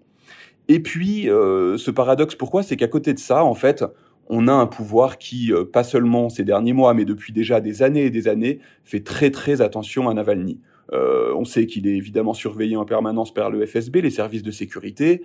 Et 0.69 0.79
puis, 0.79 1.23
ce 1.23 1.91
paradoxe, 1.91 2.35
pourquoi? 2.35 2.63
C'est 2.63 2.77
qu'à 2.77 2.87
côté 2.87 3.13
de 3.13 3.19
ça, 3.19 3.43
en 3.43 3.55
fait, 3.55 3.83
on 4.29 4.47
a 4.47 4.53
un 4.53 4.67
pouvoir 4.67 5.17
qui, 5.17 5.51
euh, 5.51 5.65
pas 5.65 5.83
seulement 5.83 6.29
ces 6.29 6.43
derniers 6.43 6.73
mois, 6.73 6.93
mais 6.93 7.03
depuis 7.03 7.33
déjà 7.33 7.59
des 7.59 7.81
années 7.81 8.05
et 8.05 8.09
des 8.11 8.27
années, 8.27 8.59
fait 8.83 9.03
très 9.03 9.31
très 9.31 9.61
attention 9.61 10.07
à 10.07 10.13
Navalny. 10.13 10.59
Euh, 10.93 11.33
on 11.35 11.45
sait 11.45 11.65
qu'il 11.65 11.87
est 11.87 11.95
évidemment 11.95 12.33
surveillé 12.33 12.77
en 12.77 12.85
permanence 12.85 13.33
par 13.33 13.49
le 13.49 13.65
FSB, 13.65 14.01
les 14.01 14.11
services 14.11 14.43
de 14.43 14.51
sécurité. 14.51 15.23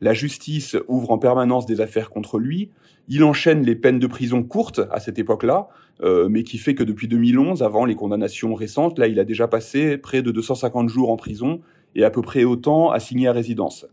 La 0.00 0.14
justice 0.14 0.76
ouvre 0.88 1.10
en 1.10 1.18
permanence 1.18 1.66
des 1.66 1.80
affaires 1.80 2.10
contre 2.10 2.38
lui. 2.38 2.70
Il 3.08 3.24
enchaîne 3.24 3.62
les 3.62 3.76
peines 3.76 3.98
de 3.98 4.06
prison 4.06 4.42
courtes 4.42 4.80
à 4.90 5.00
cette 5.00 5.18
époque-là, 5.18 5.68
euh, 6.02 6.28
mais 6.28 6.42
qui 6.42 6.58
fait 6.58 6.74
que 6.74 6.82
depuis 6.82 7.08
2011, 7.08 7.62
avant 7.62 7.84
les 7.84 7.94
condamnations 7.94 8.54
récentes, 8.54 8.98
là, 8.98 9.06
il 9.06 9.20
a 9.20 9.24
déjà 9.24 9.48
passé 9.48 9.96
près 9.96 10.22
de 10.22 10.30
250 10.30 10.88
jours 10.88 11.10
en 11.10 11.16
prison 11.16 11.60
et 11.94 12.04
à 12.04 12.10
peu 12.10 12.20
près 12.20 12.44
autant 12.44 12.90
assigné 12.90 13.28
à 13.28 13.32
résidence. 13.32 13.86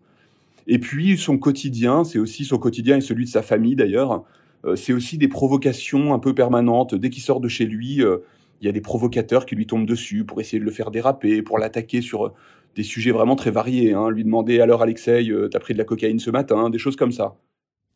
Et 0.67 0.79
puis 0.79 1.17
son 1.17 1.37
quotidien, 1.37 2.03
c'est 2.03 2.19
aussi 2.19 2.45
son 2.45 2.57
quotidien 2.57 2.97
et 2.97 3.01
celui 3.01 3.25
de 3.25 3.29
sa 3.29 3.41
famille 3.41 3.75
d'ailleurs. 3.75 4.23
Euh, 4.65 4.75
c'est 4.75 4.93
aussi 4.93 5.17
des 5.17 5.27
provocations 5.27 6.13
un 6.13 6.19
peu 6.19 6.33
permanentes. 6.33 6.95
Dès 6.95 7.09
qu'il 7.09 7.23
sort 7.23 7.39
de 7.39 7.47
chez 7.47 7.65
lui, 7.65 8.01
euh, 8.01 8.17
il 8.61 8.65
y 8.65 8.69
a 8.69 8.71
des 8.71 8.81
provocateurs 8.81 9.45
qui 9.45 9.55
lui 9.55 9.67
tombent 9.67 9.85
dessus 9.85 10.23
pour 10.23 10.39
essayer 10.39 10.59
de 10.59 10.65
le 10.65 10.71
faire 10.71 10.91
déraper, 10.91 11.41
pour 11.41 11.59
l'attaquer 11.59 12.01
sur 12.01 12.27
euh, 12.27 12.33
des 12.75 12.83
sujets 12.83 13.11
vraiment 13.11 13.35
très 13.35 13.51
variés. 13.51 13.93
Hein. 13.93 14.09
Lui 14.09 14.23
demander 14.23 14.61
alors 14.61 14.81
Alexei, 14.81 15.29
t'as 15.51 15.59
pris 15.59 15.73
de 15.73 15.77
la 15.77 15.83
cocaïne 15.83 16.19
ce 16.19 16.31
matin, 16.31 16.69
des 16.69 16.79
choses 16.79 16.95
comme 16.95 17.11
ça. 17.11 17.35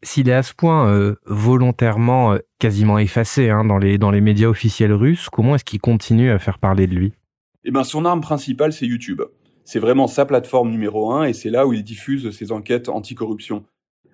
S'il 0.03 0.29
est 0.29 0.33
à 0.33 0.43
ce 0.43 0.53
point 0.53 1.15
volontairement 1.25 2.37
quasiment 2.59 2.99
effacé 2.99 3.49
hein, 3.49 3.65
dans, 3.65 3.79
les, 3.79 3.97
dans 3.97 4.11
les 4.11 4.21
médias 4.21 4.47
officiels 4.47 4.93
russes, 4.93 5.29
comment 5.31 5.55
est-ce 5.55 5.63
qu'il 5.63 5.79
continue 5.79 6.29
à 6.29 6.37
faire 6.37 6.59
parler 6.59 6.85
de 6.85 6.93
lui? 6.93 7.13
Eh 7.63 7.71
ben, 7.71 7.83
son 7.83 8.05
arme 8.05 8.21
principale, 8.21 8.71
c'est 8.71 8.85
YouTube. 8.85 9.23
C'est 9.69 9.79
vraiment 9.79 10.07
sa 10.07 10.23
plateforme 10.23 10.71
numéro 10.71 11.11
un 11.11 11.25
et 11.25 11.33
c'est 11.33 11.49
là 11.49 11.67
où 11.67 11.73
il 11.73 11.83
diffuse 11.83 12.31
ses 12.31 12.53
enquêtes 12.53 12.87
anticorruption 12.87 13.65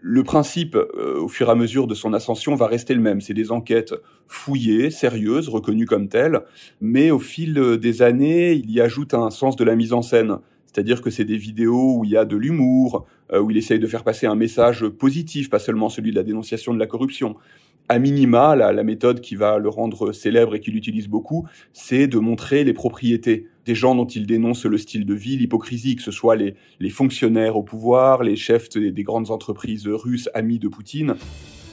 le 0.06 0.24
principe, 0.24 0.76
euh, 0.76 1.22
au 1.22 1.30
fur 1.30 1.48
et 1.48 1.52
à 1.52 1.56
mesure 1.56 1.88
de 1.88 1.96
son 1.96 2.14
ascension, 2.14 2.56
va 2.56 2.68
rester 2.68 2.94
le 2.94 3.00
même. 3.00 3.22
C'est 3.22 3.34
des 3.34 3.54
enquêtes 3.54 3.94
fouillées, 4.28 4.90
sérieuses, 4.90 5.48
reconnues 5.48 5.86
comme 5.86 6.10
telles, 6.10 6.42
mais 6.82 7.10
au 7.10 7.20
fil 7.20 7.58
euh, 7.58 7.78
des 7.78 8.02
années, 8.02 8.52
il 8.52 8.70
y 8.70 8.82
ajoute 8.82 9.14
un 9.14 9.30
sens 9.30 9.56
de 9.56 9.64
la 9.64 9.78
mise 9.78 9.94
en 9.94 10.02
scène. 10.02 10.40
C'est-à-dire 10.66 11.02
que 11.02 11.10
c'est 11.10 11.24
des 11.24 11.38
vidéos 11.38 12.00
où 12.00 12.04
il 12.04 12.12
y 12.12 12.18
a 12.18 12.26
de 12.26 12.36
l'humour, 12.36 13.06
euh, 13.32 13.40
où 13.40 13.50
il 13.50 13.56
essaye 13.56 13.80
de 13.80 13.88
faire 13.88 14.04
passer 14.04 14.26
un 14.26 14.36
message 14.36 14.86
positif, 14.90 15.50
pas 15.50 15.60
seulement 15.60 15.88
celui 15.88 16.12
de 16.12 16.18
la 16.18 16.24
dénonciation 16.24 16.74
de 16.74 16.80
la 16.80 16.88
corruption. 16.88 17.38
À 17.88 17.98
minima, 17.98 18.58
la, 18.58 18.74
la 18.74 18.84
méthode 18.84 19.22
qui 19.22 19.36
va 19.36 19.58
le 19.58 19.70
rendre 19.70 20.12
célèbre 20.12 20.56
et 20.56 20.60
qu'il 20.60 20.76
utilise 20.76 21.08
beaucoup, 21.08 21.48
c'est 21.72 22.08
de 22.08 22.18
montrer 22.18 22.66
les 22.66 22.74
propriétés 22.74 23.48
des 23.66 23.76
gens 23.76 23.96
dont 23.96 24.06
il 24.06 24.26
dénonce 24.26 24.66
le 24.66 24.78
style 24.78 25.06
de 25.06 25.14
vie, 25.14 25.38
l'hypocrisie, 25.38 25.96
que 25.96 26.02
ce 26.02 26.12
soit 26.12 26.36
les, 26.36 26.56
les, 26.80 26.90
fonctionnaires 26.90 27.56
au 27.56 27.64
pouvoir, 27.64 28.24
les 28.24 28.36
chefs 28.36 28.70
des, 28.70 28.92
des 28.92 29.04
grandes 29.04 29.32
entreprises 29.32 29.88
russes 29.88 30.30
amis 30.34 30.60
de 30.60 30.68
Poutine. 30.68 31.16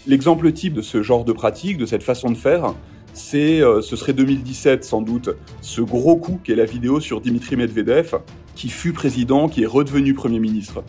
L'exemple 0.07 0.53
type 0.53 0.75
de 0.75 0.83
ce 0.83 1.03
genre 1.03 1.25
de 1.25 1.33
pratique, 1.33 1.79
de 1.79 1.87
cette 1.87 2.03
façon 2.03 2.31
de 2.31 2.37
faire, 2.37 2.75
c'est, 3.13 3.61
euh, 3.61 3.83
ce 3.83 3.97
serait 3.97 4.13
2017 4.13 4.85
sans 4.85 5.03
doute, 5.03 5.31
ce 5.61 5.81
gros 5.81 6.17
coup 6.17 6.41
qu'est 6.43 6.55
la 6.55 6.65
vidéo 6.65 7.01
sur 7.01 7.21
Dimitri 7.21 7.57
Medvedev, 7.57 8.15
qui 8.55 8.69
fut 8.69 8.93
président, 8.93 9.49
qui 9.49 9.63
est 9.63 9.67
redevenu 9.67 10.15
Premier 10.15 10.39
ministre. 10.39 10.83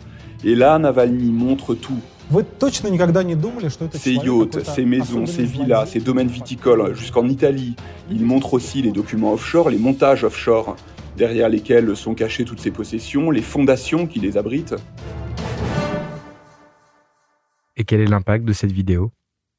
Et 0.44 0.54
là, 0.54 0.78
Navalny 0.78 1.30
montre 1.30 1.74
tout. 1.74 1.98
Ses 3.92 4.14
yachts, 4.14 4.64
ses 4.64 4.84
maisons, 4.84 5.26
ses 5.26 5.44
villas, 5.44 5.86
ses 5.86 6.00
domaines 6.00 6.28
viticoles, 6.28 6.94
jusqu'en 6.94 7.28
Italie. 7.28 7.76
Il 8.10 8.24
montre 8.24 8.54
aussi 8.54 8.82
les 8.82 8.90
documents 8.90 9.32
offshore, 9.32 9.70
les 9.70 9.78
montages 9.78 10.24
offshore, 10.24 10.76
derrière 11.16 11.48
lesquels 11.48 11.96
sont 11.96 12.14
cachées 12.14 12.44
toutes 12.44 12.60
ses 12.60 12.70
possessions, 12.70 13.30
les 13.30 13.42
fondations 13.42 14.06
qui 14.06 14.20
les 14.20 14.36
abritent. 14.36 14.74
Et 17.76 17.84
quel 17.84 18.00
est 18.00 18.06
l'impact 18.06 18.44
de 18.44 18.52
cette 18.52 18.72
vidéo? 18.72 19.10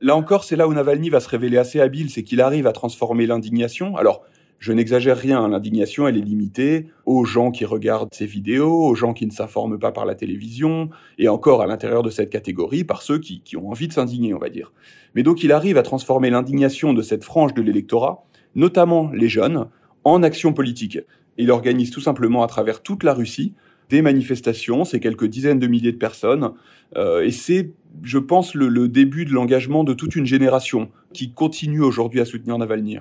Là 0.02 0.16
encore, 0.16 0.44
c'est 0.44 0.56
là 0.56 0.68
où 0.68 0.74
Navalny 0.74 1.10
va 1.10 1.20
se 1.20 1.30
révéler 1.30 1.58
assez 1.58 1.80
habile, 1.80 2.10
c'est 2.10 2.24
qu'il 2.24 2.42
arrive 2.42 2.68
à 2.68 2.74
transformer 2.74 3.26
l'indignation. 3.26 3.96
Alors, 3.96 4.24
je 4.64 4.72
n'exagère 4.72 5.18
rien, 5.18 5.48
l'indignation, 5.50 6.08
elle 6.08 6.18
est 6.18 6.22
limitée 6.22 6.88
aux 7.06 7.26
gens 7.26 7.52
qui 7.52 7.66
regardent 7.66 8.14
ces 8.14 8.26
vidéos, 8.26 8.86
aux 8.86 8.96
gens 8.96 9.14
qui 9.14 9.26
ne 9.26 9.32
s'informent 9.32 9.78
pas 9.78 9.92
par 9.92 10.06
la 10.06 10.16
télévision, 10.16 10.90
et 11.18 11.28
encore 11.28 11.62
à 11.62 11.68
l'intérieur 11.68 12.02
de 12.02 12.10
cette 12.10 12.30
catégorie, 12.30 12.86
par 12.86 13.02
ceux 13.02 13.20
qui, 13.20 13.42
ont 13.58 13.70
envie 13.70 13.90
de 13.90 13.94
s'indigner, 13.94 14.34
on 14.34 14.40
va 14.40 14.48
dire. 14.48 14.72
Mais 15.16 15.24
donc 15.24 15.44
il 15.44 15.52
arrive 15.52 15.78
à 15.78 15.84
transformer 15.84 16.30
l'indignation 16.30 16.94
de 16.94 17.02
cette 17.02 17.26
frange 17.26 17.54
de 17.54 17.62
l'électorat, 17.62 18.24
notamment 18.56 19.12
les 19.12 19.28
jeunes, 19.28 19.68
en 20.06 20.24
action 20.24 20.54
politique. 20.54 21.00
Il 21.38 21.52
organise 21.52 21.92
tout 21.92 22.02
simplement 22.02 22.44
à 22.44 22.48
travers 22.48 22.82
toute 22.82 23.04
la 23.04 23.14
Russie 23.14 23.54
des 23.90 24.02
manifestations, 24.02 24.86
c'est 24.86 25.00
quelques 25.00 25.26
dizaines 25.26 25.60
de 25.60 25.68
milliers 25.68 25.92
de 25.92 25.98
personnes, 25.98 26.52
euh, 26.96 27.24
et 27.24 27.32
c'est, 27.32 27.72
je 28.02 28.18
pense, 28.18 28.56
le, 28.56 28.68
le 28.68 28.88
début 28.88 29.26
de 29.26 29.32
l'engagement 29.32 29.84
de 29.84 29.94
toute 29.94 30.16
une 30.16 30.26
génération 30.26 30.90
qui 31.14 31.32
continue 31.34 31.82
aujourd'hui 31.82 32.22
à 32.22 32.26
soutenir 32.26 32.58
Navalny. 32.58 32.98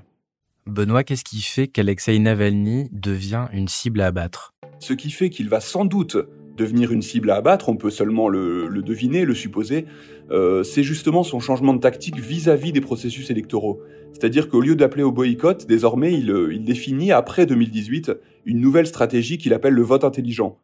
Benoît, 0.67 1.03
qu'est-ce 1.05 1.25
qui 1.25 1.41
fait 1.43 1.67
qu'Alexei 1.67 2.19
Navalny 2.19 2.89
devient 2.93 3.47
une 3.53 3.69
cible 3.69 4.01
à 4.01 4.07
abattre? 4.07 4.55
Ce 4.79 4.93
qui 4.93 5.11
fait 5.11 5.31
qu'il 5.31 5.49
va 5.49 5.61
sans 5.61 5.85
doute 5.85 6.17
devenir 6.56 6.92
une 6.92 7.02
cible 7.02 7.30
à 7.30 7.37
abattre, 7.37 7.68
on 7.68 7.76
peut 7.76 7.90
seulement 7.90 8.28
le, 8.28 8.68
deviner, 8.82 9.25
le 9.25 9.35
supposer, 9.35 9.87
euh, 10.30 10.62
c'est 10.62 10.82
justement 10.82 11.23
son 11.23 11.40
changement 11.40 11.75
de 11.75 11.80
tactique 11.80 12.18
vis-à-vis 12.18 12.73
des 12.73 12.80
processus 12.80 13.30
électoraux. 13.30 13.82
C'est-à-dire 14.12 14.49
qu'au 14.49 14.61
lieu 14.61 14.76
d'appeler 14.76 15.02
au 15.02 15.12
boycott, 15.12 15.66
désormais 15.66 16.12
il, 16.12 16.30
euh, 16.30 16.52
il 16.52 16.64
définit, 16.64 17.12
après 17.12 17.47
2018, 17.47 18.12
une 18.44 18.61
nouvelle 18.61 18.87
stratégie 18.87 19.38
qu'il 19.38 19.54
appelle 19.54 19.75
le 19.75 19.82
vote 19.82 20.04
intelligent. 20.04 20.59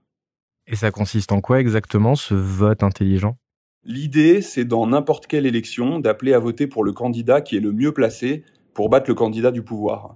Et 0.67 0.77
ça 0.77 0.91
consiste 0.91 1.33
en 1.33 1.41
quoi 1.41 1.61
exactement 1.61 2.15
ce 2.15 2.35
vote 2.35 2.83
intelligent? 2.83 3.37
L'idée, 3.85 4.43
c'est 4.43 4.67
dans 4.67 4.87
n'importe 4.87 5.27
quelle 5.27 5.47
élection 5.47 5.99
d'appeler 5.99 6.35
à 6.35 6.39
voter 6.39 6.67
pour 6.67 6.85
le 6.85 6.93
candidat 6.93 7.41
qui 7.41 7.57
est 7.57 7.61
le 7.61 7.73
mieux 7.73 7.93
placé 7.93 8.45
pour 8.75 8.91
battre 8.91 9.09
le 9.09 9.15
candidat 9.15 9.51
du 9.51 9.63
pouvoir. 9.63 10.15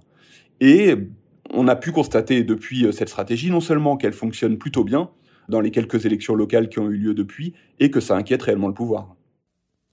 Et 0.61 0.95
on 1.49 1.67
a 1.67 1.75
pu 1.75 1.91
constater 1.91 2.43
depuis 2.43 2.85
euh, 2.85 2.91
cette 2.91 3.09
stratégie 3.09 3.49
non 3.49 3.61
seulement 3.61 3.97
qu'elle 3.97 4.13
fonctionne 4.13 4.57
plutôt 4.57 4.83
bien 4.83 5.09
dans 5.49 5.61
les 5.61 5.71
quelques 5.71 6.05
élections 6.05 6.35
locales 6.35 6.69
qui 6.69 6.79
ont 6.79 6.89
eu 6.89 6.97
lieu 6.97 7.13
depuis, 7.13 7.53
et 7.79 7.91
que 7.91 7.99
ça 7.99 8.15
inquiète 8.15 8.43
réellement 8.43 8.67
le 8.67 8.73
pouvoir. 8.73 9.15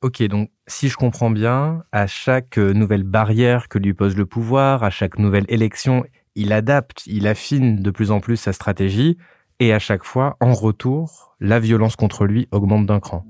Ok, 0.02 0.22
donc 0.22 0.50
si 0.66 0.88
je 0.88 0.96
comprends 0.96 1.30
bien, 1.30 1.84
à 1.92 2.06
chaque 2.06 2.58
euh, 2.58 2.72
nouvelle 2.72 3.02
barrière 3.02 3.68
que 3.68 3.78
lui 3.78 3.92
pose 3.92 4.16
le 4.16 4.24
pouvoir, 4.24 4.82
à 4.82 4.88
chaque 4.88 5.18
nouvelle 5.18 5.44
élection, 5.48 6.04
il 6.34 6.52
adapte, 6.54 7.06
il 7.06 7.26
affine 7.26 7.82
de 7.82 7.90
plus 7.90 8.10
en 8.10 8.20
plus 8.20 8.36
sa 8.36 8.54
stratégie, 8.54 9.18
et 9.58 9.74
à 9.74 9.78
chaque 9.78 10.04
fois, 10.04 10.38
en 10.40 10.54
retour, 10.54 11.36
la 11.38 11.60
violence 11.60 11.96
contre 11.96 12.24
lui 12.24 12.48
augmente 12.50 12.86
d'un 12.86 12.98
cran. 12.98 13.26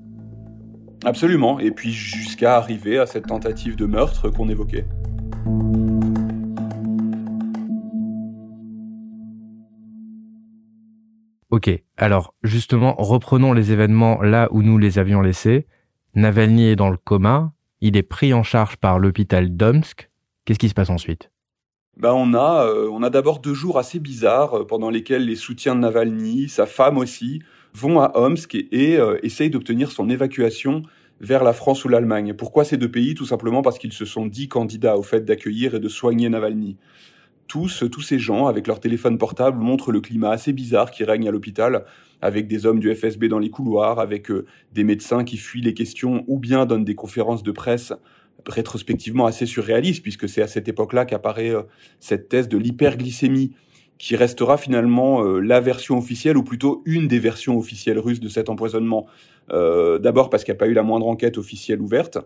Absolument, 1.03 1.59
et 1.59 1.71
puis 1.71 1.91
jusqu'à 1.91 2.55
arriver 2.55 2.99
à 2.99 3.05
cette 3.05 3.27
tentative 3.27 3.75
de 3.75 3.85
meurtre 3.85 4.29
qu'on 4.29 4.47
évoquait. 4.47 4.85
Ok, 11.63 11.79
alors 11.95 12.33
justement, 12.41 12.95
reprenons 12.97 13.53
les 13.53 13.71
événements 13.71 14.23
là 14.23 14.47
où 14.49 14.63
nous 14.63 14.79
les 14.79 14.97
avions 14.97 15.21
laissés. 15.21 15.67
Navalny 16.15 16.69
est 16.69 16.75
dans 16.75 16.89
le 16.89 16.97
coma, 16.97 17.53
il 17.81 17.97
est 17.97 18.01
pris 18.01 18.33
en 18.33 18.41
charge 18.41 18.77
par 18.77 18.97
l'hôpital 18.97 19.55
d'Omsk. 19.55 20.09
Qu'est-ce 20.43 20.57
qui 20.57 20.69
se 20.69 20.73
passe 20.73 20.89
ensuite? 20.89 21.29
Ben 21.97 22.13
on 22.13 22.33
a, 22.33 22.65
euh, 22.65 22.89
on 22.91 23.03
a 23.03 23.11
d'abord 23.11 23.41
deux 23.41 23.53
jours 23.53 23.77
assez 23.77 23.99
bizarres 23.99 24.61
euh, 24.61 24.65
pendant 24.65 24.89
lesquels 24.89 25.23
les 25.23 25.35
soutiens 25.35 25.75
de 25.75 25.81
Navalny, 25.81 26.49
sa 26.49 26.65
femme 26.65 26.97
aussi, 26.97 27.43
vont 27.75 27.99
à 27.99 28.11
Omsk 28.15 28.55
et, 28.55 28.97
euh, 28.97 29.19
essayent 29.21 29.51
d'obtenir 29.51 29.91
son 29.91 30.09
évacuation 30.09 30.81
vers 31.19 31.43
la 31.43 31.53
France 31.53 31.85
ou 31.85 31.89
l'Allemagne. 31.89 32.33
Pourquoi 32.33 32.65
ces 32.65 32.77
deux 32.77 32.89
pays? 32.89 33.13
Tout 33.13 33.27
simplement 33.27 33.61
parce 33.61 33.77
qu'ils 33.77 33.93
se 33.93 34.05
sont 34.05 34.25
dit 34.25 34.47
candidats 34.47 34.97
au 34.97 35.03
fait 35.03 35.25
d'accueillir 35.25 35.75
et 35.75 35.79
de 35.79 35.89
soigner 35.89 36.27
Navalny. 36.27 36.77
Tous, 37.51 38.01
ces 38.01 38.17
gens, 38.17 38.47
avec 38.47 38.65
leur 38.65 38.79
téléphone 38.79 39.17
portable, 39.17 39.61
montrent 39.61 39.91
le 39.91 39.99
climat 39.99 40.31
assez 40.31 40.53
bizarre 40.53 40.89
qui 40.89 41.03
règne 41.03 41.27
à 41.27 41.31
l'hôpital, 41.31 41.83
avec 42.21 42.47
des 42.47 42.65
hommes 42.65 42.79
du 42.79 42.95
FSB 42.95 43.25
dans 43.25 43.39
les 43.39 43.49
couloirs, 43.49 43.99
avec 43.99 44.31
euh, 44.31 44.45
des 44.71 44.85
médecins 44.85 45.25
qui 45.25 45.35
fuient 45.35 45.61
les 45.61 45.73
questions 45.73 46.23
ou 46.27 46.39
bien 46.39 46.65
donnent 46.65 46.85
des 46.85 46.95
conférences 46.95 47.43
de 47.43 47.51
presse 47.51 47.91
rétrospectivement 48.47 49.25
assez 49.25 49.45
surréalistes, 49.45 50.01
puisque 50.01 50.29
c'est 50.29 50.41
à 50.41 50.47
cette 50.47 50.69
époque-là 50.69 51.03
qu'apparaît 51.03 51.53
euh, 51.53 51.63
cette 51.99 52.29
thèse 52.29 52.47
de 52.47 52.57
l'hyperglycémie 52.57 53.51
qui 53.97 54.15
restera 54.15 54.55
finalement 54.55 55.21
euh, 55.21 55.41
la 55.41 55.59
version 55.59 55.97
officielle, 55.97 56.37
ou 56.37 56.43
plutôt 56.43 56.81
une 56.85 57.09
des 57.09 57.19
versions 57.19 57.57
officielles 57.57 57.99
russes 57.99 58.21
de 58.21 58.29
cet 58.29 58.47
empoisonnement. 58.47 59.07
D'abord 59.49 60.29
parce 60.29 60.45
qu'il 60.45 60.53
n'y 60.53 60.57
a 60.57 60.59
pas 60.59 60.67
eu 60.67 60.73
la 60.73 60.83
moindre 60.83 61.07
enquête 61.07 61.37
officielle 61.37 61.81
ouverte, 61.81 62.17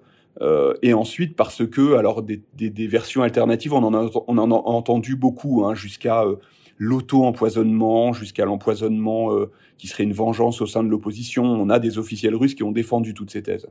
euh, 0.41 0.73
et 0.81 0.93
ensuite 0.93 1.35
parce 1.35 1.65
que, 1.65 1.95
alors 1.95 2.21
des, 2.23 2.87
versions 2.87 3.23
alternatives, 3.23 3.73
on 3.73 3.83
en 3.83 3.93
a, 3.93 4.55
entendu 4.55 5.15
beaucoup, 5.15 5.65
hein, 5.65 5.75
jusqu'à 5.75 6.23
euh, 6.23 6.35
l'auto-empoisonnement, 6.77 8.13
jusqu'à 8.13 8.45
l'empoisonnement 8.45 9.33
euh, 9.33 9.51
qui 9.77 9.87
serait 9.87 10.03
une 10.03 10.13
vengeance 10.13 10.61
au 10.61 10.67
sein 10.67 10.83
de 10.83 10.89
l'opposition. 10.89 11.43
On 11.45 11.69
a 11.69 11.79
des 11.79 11.97
officiels 11.97 12.35
russes 12.35 12.55
qui 12.55 12.63
ont 12.63 12.71
défendu 12.71 13.13
toutes 13.13 13.31
ces 13.31 13.43
thèses. 13.43 13.67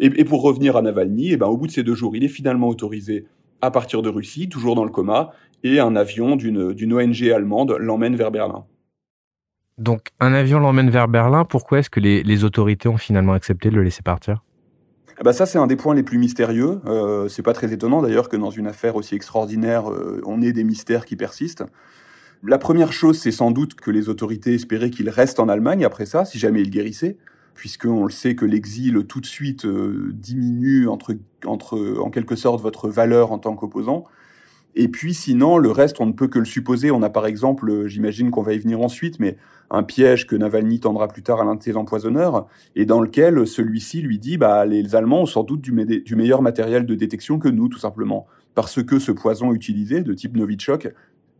Et, 0.00 0.24
pour 0.24 0.42
revenir 0.42 0.76
à 0.76 0.82
Navalny, 0.82 1.32
eh 1.32 1.36
ben, 1.36 1.46
au 1.46 1.56
bout 1.56 1.68
de 1.68 1.72
ces 1.72 1.84
deux 1.84 1.94
jours, 1.94 2.16
il 2.16 2.24
est 2.24 2.28
finalement 2.28 2.68
autorisé 2.68 3.26
à 3.60 3.70
partir 3.70 4.02
de 4.02 4.08
Russie, 4.08 4.48
toujours 4.48 4.74
dans 4.74 4.84
le 4.84 4.90
coma, 4.90 5.30
et 5.62 5.78
un 5.78 5.94
avion 5.96 6.36
d'une 6.36 6.92
ONG 6.92 7.22
allemande 7.30 7.76
l'emmène 7.78 8.16
vers 8.16 8.32
Berlin. 8.32 8.64
Donc 9.78 10.08
un 10.20 10.32
avion 10.34 10.60
l'emmène 10.60 10.90
vers 10.90 11.08
Berlin, 11.08 11.44
pourquoi 11.44 11.80
est-ce 11.80 11.90
que 11.90 12.00
les, 12.00 12.44
autorités 12.44 12.88
ont 12.88 12.96
finalement 12.96 13.32
accepté 13.32 13.70
de 13.70 13.76
le 13.76 13.82
laisser 13.82 14.02
partir? 14.02 14.42
Bah 15.22 15.32
ça, 15.32 15.46
c'est 15.46 15.58
un 15.58 15.66
des 15.66 15.76
points 15.76 15.94
les 15.94 16.02
plus 16.02 16.18
mystérieux. 16.18 16.80
Euh, 16.86 17.28
c'est 17.28 17.42
pas 17.42 17.52
très 17.52 17.72
étonnant 17.72 18.02
d'ailleurs 18.02 18.28
que 18.28 18.36
dans 18.36 18.50
une 18.50 18.66
affaire 18.66 18.96
aussi 18.96 19.14
extraordinaire, 19.14 19.90
euh, 19.90 20.20
on 20.26 20.42
ait 20.42 20.52
des 20.52 20.64
mystères 20.64 21.04
qui 21.04 21.16
persistent. 21.16 21.64
La 22.42 22.58
première 22.58 22.92
chose, 22.92 23.18
c'est 23.18 23.30
sans 23.30 23.50
doute 23.50 23.74
que 23.74 23.90
les 23.90 24.08
autorités 24.08 24.54
espéraient 24.54 24.90
qu'il 24.90 25.08
reste 25.08 25.38
en 25.38 25.48
Allemagne 25.48 25.84
après 25.84 26.04
ça, 26.04 26.24
si 26.24 26.38
jamais 26.38 26.60
il 26.62 26.70
guérissait, 26.70 27.16
puisqu'on 27.54 28.04
le 28.04 28.10
sait 28.10 28.34
que 28.34 28.44
l'exil 28.44 29.04
tout 29.06 29.20
de 29.20 29.26
suite 29.26 29.64
euh, 29.64 30.10
diminue 30.12 30.88
entre, 30.88 31.14
entre, 31.46 31.98
en 32.00 32.10
quelque 32.10 32.34
sorte, 32.34 32.60
votre 32.60 32.88
valeur 32.88 33.30
en 33.30 33.38
tant 33.38 33.54
qu'opposant. 33.54 34.04
Et 34.76 34.88
puis 34.88 35.14
sinon, 35.14 35.58
le 35.58 35.70
reste, 35.70 36.00
on 36.00 36.06
ne 36.06 36.12
peut 36.12 36.28
que 36.28 36.38
le 36.38 36.44
supposer. 36.44 36.90
On 36.90 37.02
a 37.02 37.10
par 37.10 37.26
exemple, 37.26 37.70
euh, 37.70 37.88
j'imagine 37.88 38.30
qu'on 38.30 38.42
va 38.42 38.54
y 38.54 38.58
venir 38.58 38.80
ensuite, 38.80 39.20
mais 39.20 39.36
un 39.70 39.82
piège 39.82 40.26
que 40.26 40.36
Navalny 40.36 40.80
tendra 40.80 41.08
plus 41.08 41.22
tard 41.22 41.40
à 41.40 41.44
l'un 41.44 41.54
de 41.54 41.62
ses 41.62 41.76
empoisonneurs, 41.76 42.46
et 42.76 42.84
dans 42.84 43.00
lequel 43.00 43.46
celui-ci 43.46 44.02
lui 44.02 44.18
dit, 44.18 44.36
bah, 44.36 44.66
les 44.66 44.94
Allemands 44.94 45.22
ont 45.22 45.26
sans 45.26 45.42
doute 45.42 45.60
du, 45.60 45.72
du 46.02 46.16
meilleur 46.16 46.42
matériel 46.42 46.86
de 46.86 46.94
détection 46.94 47.38
que 47.38 47.48
nous, 47.48 47.68
tout 47.68 47.78
simplement, 47.78 48.26
parce 48.54 48.82
que 48.82 48.98
ce 48.98 49.12
poison 49.12 49.52
utilisé, 49.52 50.02
de 50.02 50.12
type 50.12 50.36
Novichok, 50.36 50.92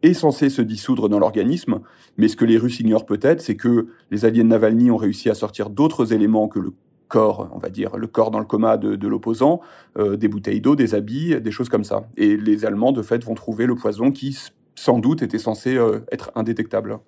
est 0.03 0.14
censé 0.14 0.50
se 0.50 0.62
dissoudre 0.62 1.09
dans 1.09 1.19
l'organisme, 1.19 1.81
mais 2.19 2.29
ce 2.29 2.37
que 2.37 2.45
les 2.45 2.59
Russes 2.59 2.81
ignorent 2.81 3.07
peut-être, 3.07 3.41
c'est 3.41 3.57
que 3.57 3.88
les 4.11 4.25
alliés 4.25 4.43
de 4.43 4.49
Navalny 4.49 4.91
ont 4.91 4.97
réussi 4.97 5.31
à 5.31 5.35
sortir 5.35 5.71
d'autres 5.71 6.12
éléments 6.12 6.49
que 6.49 6.59
le 6.59 6.73
corps, 7.14 7.49
on 7.52 7.59
va 7.59 7.71
dire, 7.71 7.97
le 7.97 8.09
corps 8.09 8.33
dans 8.33 8.40
le 8.40 8.44
coma 8.44 8.76
de, 8.76 9.06
l'opposant, 9.06 9.61
euh, 9.99 10.16
des 10.16 10.26
bouteilles 10.26 10.61
d'eau, 10.61 10.75
des 10.75 10.97
habits, 10.97 11.40
des 11.40 11.50
choses 11.52 11.68
comme 11.68 11.85
ça. 11.85 12.09
Et 12.16 12.37
les 12.37 12.64
Allemands, 12.64 12.90
de 12.90 13.02
fait, 13.02 13.23
vont 13.23 13.37
trouver 13.37 13.66
le 13.66 13.76
poison 13.76 14.11
qui, 14.11 14.37
sans 14.75 14.99
doute, 14.99 15.23
était 15.23 15.38
censé 15.38 15.76
euh, 15.76 16.00
être 16.11 16.33
indétectable. 16.35 16.99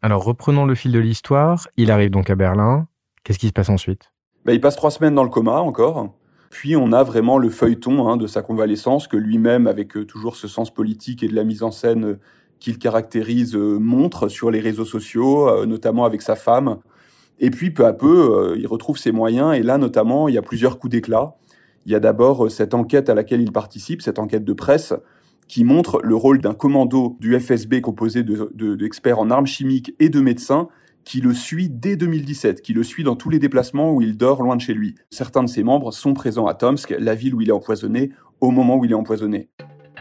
Alors, 0.00 0.24
reprenons 0.24 0.64
le 0.64 0.74
fil 0.74 0.92
de 0.92 0.98
l'histoire. 0.98 1.68
Il 1.76 1.90
arrive 1.90 2.10
donc 2.10 2.30
à 2.30 2.36
Berlin. 2.36 2.88
Qu'est-ce 3.22 3.38
qui 3.38 3.48
se 3.48 3.52
passe 3.52 3.68
ensuite? 3.68 4.12
Ben, 4.46 4.54
Il 4.54 4.62
passe 4.62 4.76
trois 4.76 4.90
semaines 4.90 5.14
dans 5.14 5.24
le 5.24 5.28
coma 5.28 5.60
encore. 5.60 6.14
Puis 6.48 6.74
on 6.74 6.90
a 6.92 7.02
vraiment 7.02 7.36
le 7.36 7.50
feuilleton 7.50 8.08
hein, 8.08 8.16
de 8.16 8.26
sa 8.26 8.40
convalescence 8.40 9.08
que 9.08 9.18
lui-même, 9.18 9.66
avec 9.66 9.94
euh, 9.94 10.06
toujours 10.06 10.36
ce 10.36 10.48
sens 10.48 10.72
politique 10.72 11.22
et 11.22 11.28
de 11.28 11.34
la 11.34 11.44
mise 11.44 11.62
en 11.62 11.70
scène 11.70 12.18
qu'il 12.58 12.78
caractérise, 12.78 13.56
montre 13.56 14.28
sur 14.28 14.50
les 14.50 14.60
réseaux 14.60 14.84
sociaux, 14.86 15.64
notamment 15.64 16.04
avec 16.04 16.20
sa 16.20 16.36
femme. 16.36 16.78
Et 17.40 17.50
puis 17.50 17.70
peu 17.70 17.86
à 17.86 17.92
peu, 17.92 18.36
euh, 18.36 18.56
il 18.58 18.66
retrouve 18.66 18.98
ses 18.98 19.12
moyens. 19.12 19.56
Et 19.56 19.62
là, 19.62 19.78
notamment, 19.78 20.28
il 20.28 20.34
y 20.34 20.38
a 20.38 20.42
plusieurs 20.42 20.78
coups 20.78 20.92
d'éclat. 20.92 21.36
Il 21.86 21.92
y 21.92 21.94
a 21.94 22.00
d'abord 22.00 22.46
euh, 22.46 22.48
cette 22.50 22.74
enquête 22.74 23.08
à 23.08 23.14
laquelle 23.14 23.40
il 23.40 23.50
participe, 23.50 24.02
cette 24.02 24.18
enquête 24.18 24.44
de 24.44 24.52
presse, 24.52 24.92
qui 25.48 25.64
montre 25.64 26.00
le 26.04 26.14
rôle 26.14 26.40
d'un 26.40 26.54
commando 26.54 27.16
du 27.18 27.38
FSB 27.38 27.80
composé 27.80 28.22
d'experts 28.22 29.16
de, 29.16 29.22
en 29.22 29.30
armes 29.30 29.46
chimiques 29.46 29.94
et 29.98 30.08
de 30.08 30.20
médecins 30.20 30.68
qui 31.04 31.20
le 31.20 31.32
suit 31.32 31.68
dès 31.70 31.96
2017, 31.96 32.60
qui 32.60 32.72
le 32.72 32.82
suit 32.82 33.04
dans 33.04 33.16
tous 33.16 33.30
les 33.30 33.38
déplacements 33.38 33.92
où 33.92 34.02
il 34.02 34.16
dort 34.16 34.42
loin 34.42 34.54
de 34.54 34.60
chez 34.60 34.74
lui. 34.74 34.94
Certains 35.10 35.42
de 35.42 35.48
ses 35.48 35.62
membres 35.62 35.92
sont 35.92 36.12
présents 36.12 36.46
à 36.46 36.54
Tomsk, 36.54 36.94
la 36.98 37.14
ville 37.14 37.34
où 37.34 37.40
il 37.40 37.48
est 37.48 37.52
empoisonné, 37.52 38.10
au 38.40 38.50
moment 38.50 38.76
où 38.76 38.84
il 38.84 38.92
est 38.92 38.94
empoisonné. 38.94 39.48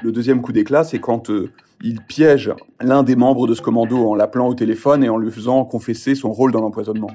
Le 0.03 0.12
deuxième 0.12 0.41
coup 0.41 0.51
d'éclat, 0.51 0.84
c'est 0.84 1.00
quand 1.00 1.29
euh, 1.29 1.51
il 1.81 2.01
piège 2.01 2.53
l'un 2.81 3.03
des 3.03 3.15
membres 3.15 3.48
de 3.48 3.53
ce 3.53 3.62
commando 3.62 4.10
en 4.10 4.15
l'appelant 4.15 4.48
au 4.50 4.53
téléphone 4.53 5.03
et 5.03 5.10
en 5.10 5.17
lui 5.17 5.31
faisant 5.31 5.65
confesser 5.65 6.15
son 6.15 6.31
rôle 6.31 6.51
dans 6.51 6.62
l'empoisonnement. 6.62 7.10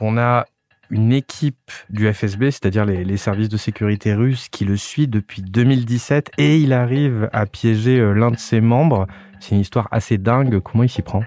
On 0.00 0.18
a 0.18 0.44
une 0.90 1.12
équipe 1.12 1.70
du 1.90 2.12
FSB, 2.12 2.50
c'est-à-dire 2.50 2.84
les, 2.84 3.16
services 3.16 3.48
de 3.48 3.56
sécurité 3.56 4.14
russes, 4.14 4.48
qui 4.48 4.64
le 4.64 4.76
suit 4.76 5.08
depuis 5.08 5.42
2017 5.42 6.30
et 6.38 6.58
il 6.58 6.72
arrive 6.72 7.28
à 7.32 7.46
piéger 7.46 7.98
euh, 7.98 8.12
l'un 8.12 8.30
de 8.30 8.38
ses 8.38 8.60
membres. 8.60 9.06
C'est 9.40 9.54
une 9.54 9.60
histoire 9.60 9.88
assez 9.90 10.18
dingue. 10.18 10.60
Comment 10.60 10.84
il 10.84 10.88
s'y 10.88 11.02
prend? 11.02 11.22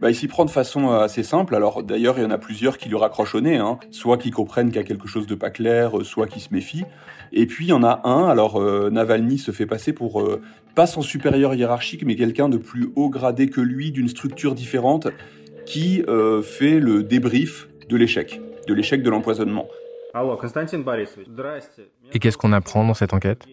Bah, 0.00 0.10
il 0.10 0.14
s'y 0.14 0.28
prend 0.28 0.44
de 0.44 0.50
façon 0.50 0.90
euh, 0.90 1.00
assez 1.00 1.22
simple. 1.22 1.54
Alors 1.54 1.82
d'ailleurs, 1.82 2.18
il 2.18 2.22
y 2.22 2.26
en 2.26 2.30
a 2.30 2.38
plusieurs 2.38 2.78
qui 2.78 2.88
lui 2.88 2.96
raccrochent 2.96 3.34
au 3.34 3.40
nez, 3.40 3.56
hein. 3.56 3.78
soit 3.90 4.18
qui 4.18 4.30
comprennent 4.30 4.68
qu'il 4.68 4.76
y 4.76 4.84
a 4.84 4.84
quelque 4.84 5.08
chose 5.08 5.26
de 5.26 5.34
pas 5.34 5.50
clair, 5.50 5.98
euh, 5.98 6.04
soit 6.04 6.26
qui 6.26 6.40
se 6.40 6.54
méfient. 6.54 6.86
Et 7.32 7.46
puis 7.46 7.66
il 7.66 7.68
y 7.68 7.72
en 7.72 7.82
a 7.82 8.00
un. 8.04 8.28
Alors 8.28 8.60
Navalny 8.90 9.38
se 9.38 9.52
fait 9.52 9.66
passer 9.66 9.92
pour 9.92 10.28
pas 10.74 10.88
son 10.88 11.00
supérieur 11.00 11.54
hiérarchique, 11.54 12.04
mais 12.04 12.16
quelqu'un 12.16 12.48
de 12.48 12.56
plus 12.56 12.90
haut 12.96 13.08
gradé 13.08 13.48
que 13.48 13.60
lui, 13.60 13.92
d'une 13.92 14.08
structure 14.08 14.56
différente, 14.56 15.06
qui 15.64 16.02
fait 16.42 16.80
le 16.80 17.04
débrief 17.04 17.69
de 17.90 17.96
l'échec, 17.96 18.40
de 18.66 18.74
l'échec 18.74 19.02
de 19.02 19.10
l'empoisonnement. 19.10 19.68
Et 22.12 22.18
qu'est-ce 22.18 22.38
qu'on 22.38 22.52
apprend 22.52 22.86
dans 22.86 22.94
cette 22.94 23.12
enquête? 23.12 23.44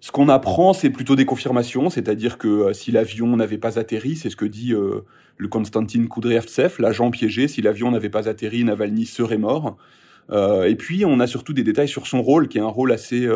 Ce 0.00 0.12
qu'on 0.12 0.28
apprend, 0.28 0.74
c'est 0.74 0.90
plutôt 0.90 1.16
des 1.16 1.24
confirmations, 1.24 1.88
c'est-à-dire 1.88 2.36
que 2.36 2.48
euh, 2.48 2.72
si 2.74 2.92
l'avion 2.92 3.36
n'avait 3.36 3.56
pas 3.56 3.78
atterri, 3.78 4.16
c'est 4.16 4.28
ce 4.28 4.36
que 4.36 4.44
dit 4.44 4.74
euh, 4.74 5.04
le 5.38 5.48
Konstantin 5.48 6.04
Kudryavtsev, 6.06 6.74
l'agent 6.78 7.10
piégé, 7.10 7.48
si 7.48 7.62
l'avion 7.62 7.90
n'avait 7.90 8.10
pas 8.10 8.28
atterri, 8.28 8.64
Navalny 8.64 9.06
serait 9.06 9.38
mort. 9.38 9.78
Euh, 10.30 10.64
et 10.64 10.74
puis, 10.74 11.04
on 11.06 11.20
a 11.20 11.26
surtout 11.26 11.54
des 11.54 11.62
détails 11.62 11.88
sur 11.88 12.06
son 12.06 12.20
rôle, 12.20 12.48
qui 12.48 12.58
est 12.58 12.62
un 12.62 12.66
rôle 12.66 12.92
assez 12.92 13.28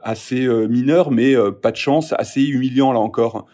assez 0.00 0.46
mineur, 0.68 1.10
mais 1.10 1.34
pas 1.60 1.72
de 1.72 1.76
chance, 1.76 2.14
assez 2.16 2.44
humiliant 2.44 2.92
là 2.92 3.00
encore. 3.00 3.46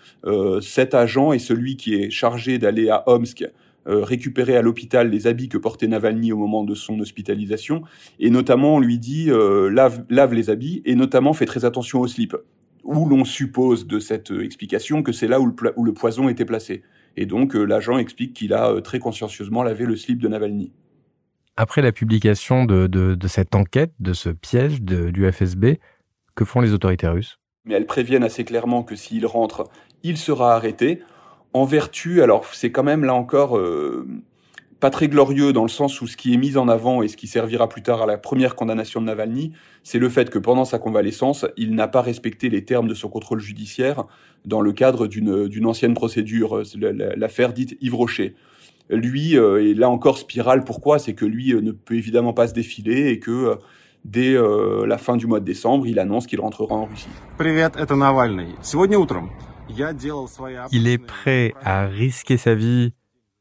cet 0.61 0.93
agent 0.93 1.33
est 1.33 1.39
celui 1.39 1.79
qui 1.79 1.95
est 1.95 2.11
chargé 2.11 2.59
d'aller 2.59 2.91
à 2.91 3.03
Omsk 3.07 3.45
euh, 3.45 3.49
récupérer 3.87 4.57
à 4.57 4.63
l'hôpital 4.63 5.11
les 5.11 5.27
habits 5.27 5.49
que 5.49 5.59
portait 5.59 5.87
Navalny 5.87 6.33
au 6.33 6.37
moment 6.37 6.65
de 6.65 6.75
son 6.75 6.99
hospitalisation, 7.01 7.83
et 8.19 8.31
notamment 8.31 8.77
on 8.77 8.81
lui 8.81 8.99
dit 8.99 9.31
euh, 9.31 9.71
lave, 9.71 10.05
lave 10.09 10.35
les 10.35 10.51
habits, 10.51 10.83
et 10.85 10.95
notamment 10.95 11.33
fais 11.33 11.47
très 11.47 11.65
attention 11.65 12.01
au 12.01 12.07
slip, 12.07 12.37
où 12.83 13.07
l'on 13.07 13.25
suppose 13.25 13.87
de 13.87 13.99
cette 13.99 14.31
euh, 14.31 14.45
explication 14.45 15.03
que 15.03 15.13
c'est 15.13 15.29
là 15.29 15.41
où 15.41 15.47
le, 15.47 15.55
où 15.77 15.85
le, 15.85 15.93
poison 15.93 16.29
était 16.29 16.45
placé. 16.45 16.83
Et 17.17 17.27
donc 17.27 17.55
l'agent 17.55 17.99
explique 17.99 18.35
qu'il 18.35 18.53
a 18.53 18.81
très 18.81 18.99
consciencieusement 18.99 19.63
lavé 19.63 19.87
le 19.87 19.95
slip 19.95 20.19
de 20.19 20.27
Navalny. 20.27 20.73
Après 21.57 21.81
la 21.81 21.93
publication 21.93 22.65
de, 22.65 22.89
de, 22.89 23.15
de 23.15 23.29
cette 23.29 23.55
enquête, 23.55 23.93
de 24.01 24.13
ce 24.13 24.31
piège 24.31 24.83
de, 24.83 25.11
du 25.11 25.31
FSB, 25.31 25.79
que 26.35 26.45
font 26.45 26.61
les 26.61 26.73
autorités 26.73 27.07
russes? 27.07 27.39
Mais 27.65 27.75
elles 27.75 27.87
préviennent 27.87 28.25
assez 28.25 28.45
clairement 28.45 28.83
que 28.83 28.97
s'il 28.97 29.27
rentre, 29.27 29.69
il 30.03 30.17
sera 30.19 30.55
arrêté 30.55 31.01
en 31.55 31.65
vertu, 31.65 32.21
alors 32.21 32.45
c'est 32.53 32.73
quand 32.73 32.83
même 32.83 33.05
là 33.05 33.15
encore 33.15 33.57
euh, 33.57 34.07
pas 34.81 34.91
très 34.91 35.07
glorieux 35.07 35.53
dans 35.53 35.63
le 35.63 35.69
sens 35.69 36.01
où 36.01 36.09
ce 36.09 36.17
qui 36.17 36.35
est 36.35 36.37
mis 36.37 36.57
en 36.57 36.69
avant 36.69 37.01
et 37.03 37.09
ce 37.09 37.17
qui 37.17 37.29
servira 37.29 37.69
plus 37.69 37.81
tard 37.81 38.03
à 38.03 38.07
la 38.07 38.19
première 38.19 38.57
condamnation 38.57 39.01
de 39.01 39.07
Navalny, 39.07 39.53
c'est 39.85 40.01
le 40.01 40.09
fait 40.09 40.31
que 40.31 40.39
pendant 40.41 40.65
sa 40.65 40.81
convalescence, 40.81 41.47
il 41.57 41.77
n'a 41.77 41.87
pas 41.87 42.03
respecté 42.03 42.49
les 42.49 42.65
termes 42.65 42.89
de 42.89 42.95
son 42.95 43.09
contrôle 43.09 43.39
judiciaire 43.39 44.05
dans 44.45 44.61
le 44.61 44.73
cadre 44.73 45.07
d'une 45.07 45.67
ancienne 45.67 45.95
procédure, 45.95 46.63
l'affaire 47.17 47.53
dite 47.53 47.79
Yves 47.81 47.95
Rocher. 47.95 48.35
Lui, 48.91 49.39
euh, 49.39 49.65
et 49.65 49.73
là 49.73 49.89
encore 49.89 50.19
spirale, 50.19 50.65
pourquoi? 50.65 50.99
C'est 50.99 51.15
que 51.15 51.25
lui 51.25 51.55
euh, 51.55 51.63
ne 51.63 51.71
peut 51.71 51.95
évidemment 51.95 52.35
pas 52.35 52.49
se 52.49 52.53
défiler 52.53 53.09
et 53.09 53.19
que 53.19 53.57
dès 54.05 54.37
la 54.87 54.99
fin 54.99 55.17
du 55.17 55.27
mois 55.27 55.41
de 55.41 55.47
décembre, 55.47 55.87
il 55.87 55.99
annonce 55.99 56.27
qu'il 56.27 56.41
rentrera 56.41 56.75
en 56.75 56.85
Russie. 56.85 57.09
Il 60.73 60.89
est 60.89 60.99
prêt 60.99 61.55
à 61.63 61.87
risquer 61.87 62.37
sa 62.37 62.55
vie 62.55 62.93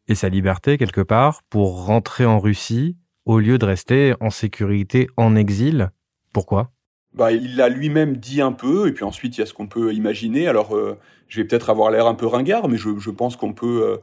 et 0.08 0.16
sa 0.16 0.30
liberté 0.30 0.78
quelque 0.78 1.02
part 1.02 1.42
pour 1.50 1.86
rentrer 1.86 2.26
en 2.26 2.40
Russie 2.40 2.98
au 3.26 3.40
lieu 3.40 3.58
de 3.58 3.66
rester 3.66 4.14
en 4.20 4.30
sécurité 4.30 5.08
en 5.18 5.36
exil. 5.36 5.92
Pourquoi? 6.34 6.72
Bah, 7.14 7.32
il 7.32 7.56
l'a 7.56 7.70
lui-même 7.70 8.18
dit 8.18 8.42
un 8.42 8.52
peu, 8.52 8.88
et 8.88 8.92
puis 8.92 9.04
ensuite 9.04 9.38
il 9.38 9.42
y 9.42 9.44
a 9.44 9.46
ce 9.46 9.54
qu'on 9.54 9.68
peut 9.68 9.94
imaginer. 9.94 10.48
Alors, 10.48 10.76
euh, 10.76 10.98
je 11.28 11.42
vais 11.42 11.48
peut-être 11.48 11.70
avoir 11.70 11.92
l'air 11.92 12.08
un 12.08 12.16
peu 12.16 12.26
ringard, 12.26 12.68
mais 12.68 12.78
je, 12.78 12.98
je 12.98 13.12
pense 13.12 13.36
qu'on 13.36 13.54
peut 13.54 13.84
euh, 13.84 13.98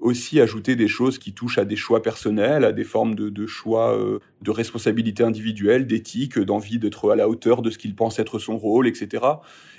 aussi 0.00 0.40
ajouter 0.40 0.76
des 0.76 0.88
choses 0.88 1.18
qui 1.18 1.32
touchent 1.32 1.58
à 1.58 1.64
des 1.64 1.76
choix 1.76 2.02
personnels, 2.02 2.64
à 2.64 2.72
des 2.72 2.84
formes 2.84 3.14
de, 3.14 3.46
choix 3.46 3.96
euh, 3.96 4.18
de 4.42 4.50
responsabilité 4.50 5.22
individuelle, 5.22 5.86
d'éthique, 5.86 6.38
d'envie 6.38 6.78
d'être 6.78 7.10
à 7.10 7.16
la 7.16 7.28
hauteur 7.28 7.62
de 7.62 7.70
ce 7.70 7.78
qu'il 7.78 7.94
pense 7.94 8.18
être 8.18 8.38
son 8.38 8.56
rôle, 8.56 8.86
etc. 8.86 9.24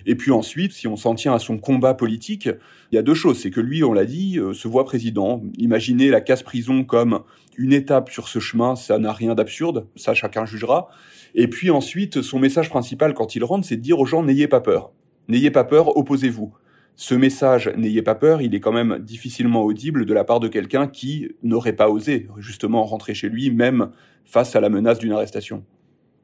Et 0.05 0.15
puis 0.15 0.31
ensuite, 0.31 0.73
si 0.73 0.87
on 0.87 0.95
s'en 0.95 1.15
tient 1.15 1.33
à 1.33 1.39
son 1.39 1.57
combat 1.57 1.93
politique, 1.93 2.49
il 2.91 2.95
y 2.95 2.97
a 2.97 3.01
deux 3.01 3.13
choses. 3.13 3.39
C'est 3.39 3.51
que 3.51 3.61
lui, 3.61 3.83
on 3.83 3.93
l'a 3.93 4.05
dit, 4.05 4.39
euh, 4.39 4.53
se 4.53 4.67
voit 4.67 4.85
président. 4.85 5.43
Imaginez 5.57 6.09
la 6.09 6.21
casse-prison 6.21 6.83
comme 6.83 7.21
une 7.57 7.73
étape 7.73 8.09
sur 8.09 8.27
ce 8.27 8.39
chemin, 8.39 8.75
ça 8.75 8.99
n'a 8.99 9.11
rien 9.11 9.33
d'absurde, 9.33 9.87
ça 9.95 10.13
chacun 10.13 10.45
jugera. 10.45 10.89
Et 11.33 11.47
puis 11.47 11.71
ensuite, 11.71 12.21
son 12.21 12.39
message 12.39 12.69
principal 12.69 13.13
quand 13.13 13.35
il 13.35 13.43
rentre, 13.43 13.67
c'est 13.67 13.77
de 13.77 13.81
dire 13.81 13.99
aux 13.99 14.05
gens 14.05 14.23
n'ayez 14.23 14.47
pas 14.47 14.61
peur. 14.61 14.91
N'ayez 15.27 15.51
pas 15.51 15.63
peur, 15.63 15.97
opposez-vous 15.97 16.53
ce 16.99 17.13
message, 17.13 17.71
n'ayez 17.77 18.01
pas 18.01 18.15
peur, 18.15 18.41
il 18.41 18.55
est 18.55 18.59
quand 18.59 18.71
même 18.71 18.97
difficilement 18.97 19.61
audible 19.63 20.03
de 20.03 20.13
la 20.15 20.23
part 20.23 20.39
de 20.39 20.47
quelqu'un 20.47 20.87
qui 20.87 21.29
n'aurait 21.43 21.75
pas 21.75 21.89
osé 21.89 22.27
justement 22.39 22.83
rentrer 22.83 23.13
chez 23.13 23.29
lui, 23.29 23.51
même 23.51 23.91
face 24.25 24.55
à 24.55 24.61
la 24.61 24.69
menace 24.69 24.97
d'une 24.97 25.11
arrestation. 25.11 25.63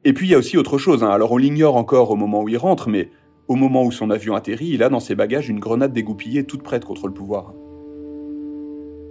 Et 0.04 0.12
puis 0.12 0.26
il 0.26 0.30
y 0.30 0.34
a 0.34 0.38
aussi 0.38 0.58
autre 0.58 0.76
chose, 0.76 1.04
hein. 1.04 1.10
alors 1.10 1.30
on 1.30 1.36
l'ignore 1.36 1.76
encore 1.76 2.10
au 2.10 2.16
moment 2.16 2.42
où 2.42 2.48
il 2.48 2.56
rentre, 2.56 2.88
mais 2.88 3.08
au 3.46 3.54
moment 3.54 3.84
où 3.84 3.92
son 3.92 4.10
avion 4.10 4.34
atterrit, 4.34 4.70
il 4.70 4.82
a 4.82 4.88
dans 4.88 4.98
ses 4.98 5.14
bagages 5.14 5.48
une 5.48 5.60
grenade 5.60 5.92
dégoupillée 5.92 6.42
toute 6.42 6.64
prête 6.64 6.84
contre 6.84 7.06
le 7.06 7.14
pouvoir. 7.14 7.54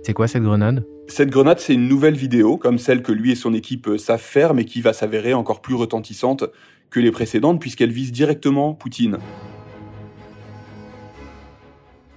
C'est 0.04 0.14
quoi 0.14 0.28
cette 0.28 0.44
grenade? 0.44 0.86
Cette 1.08 1.30
grenade, 1.30 1.60
c'est 1.60 1.76
une 1.76 1.88
nouvelle 1.88 2.16
vidéo, 2.16 2.58
comme 2.58 2.78
celle 2.78 3.02
que 3.02 3.14
lui 3.14 3.32
et 3.32 3.36
son 3.36 3.54
équipe 3.54 3.90
savent 3.98 4.20
faire, 4.20 4.54
mais 4.54 4.66
qui 4.66 4.82
va 4.82 4.92
s'avérer 4.92 5.34
encore 5.34 5.62
plus 5.62 5.76
retentissante 5.76 6.44
que 6.90 7.00
les 7.00 7.12
précédentes, 7.12 7.62
puisqu'elle 7.62 7.92
vise 7.92 8.12
directement 8.12 8.74
Poutine. 8.74 9.18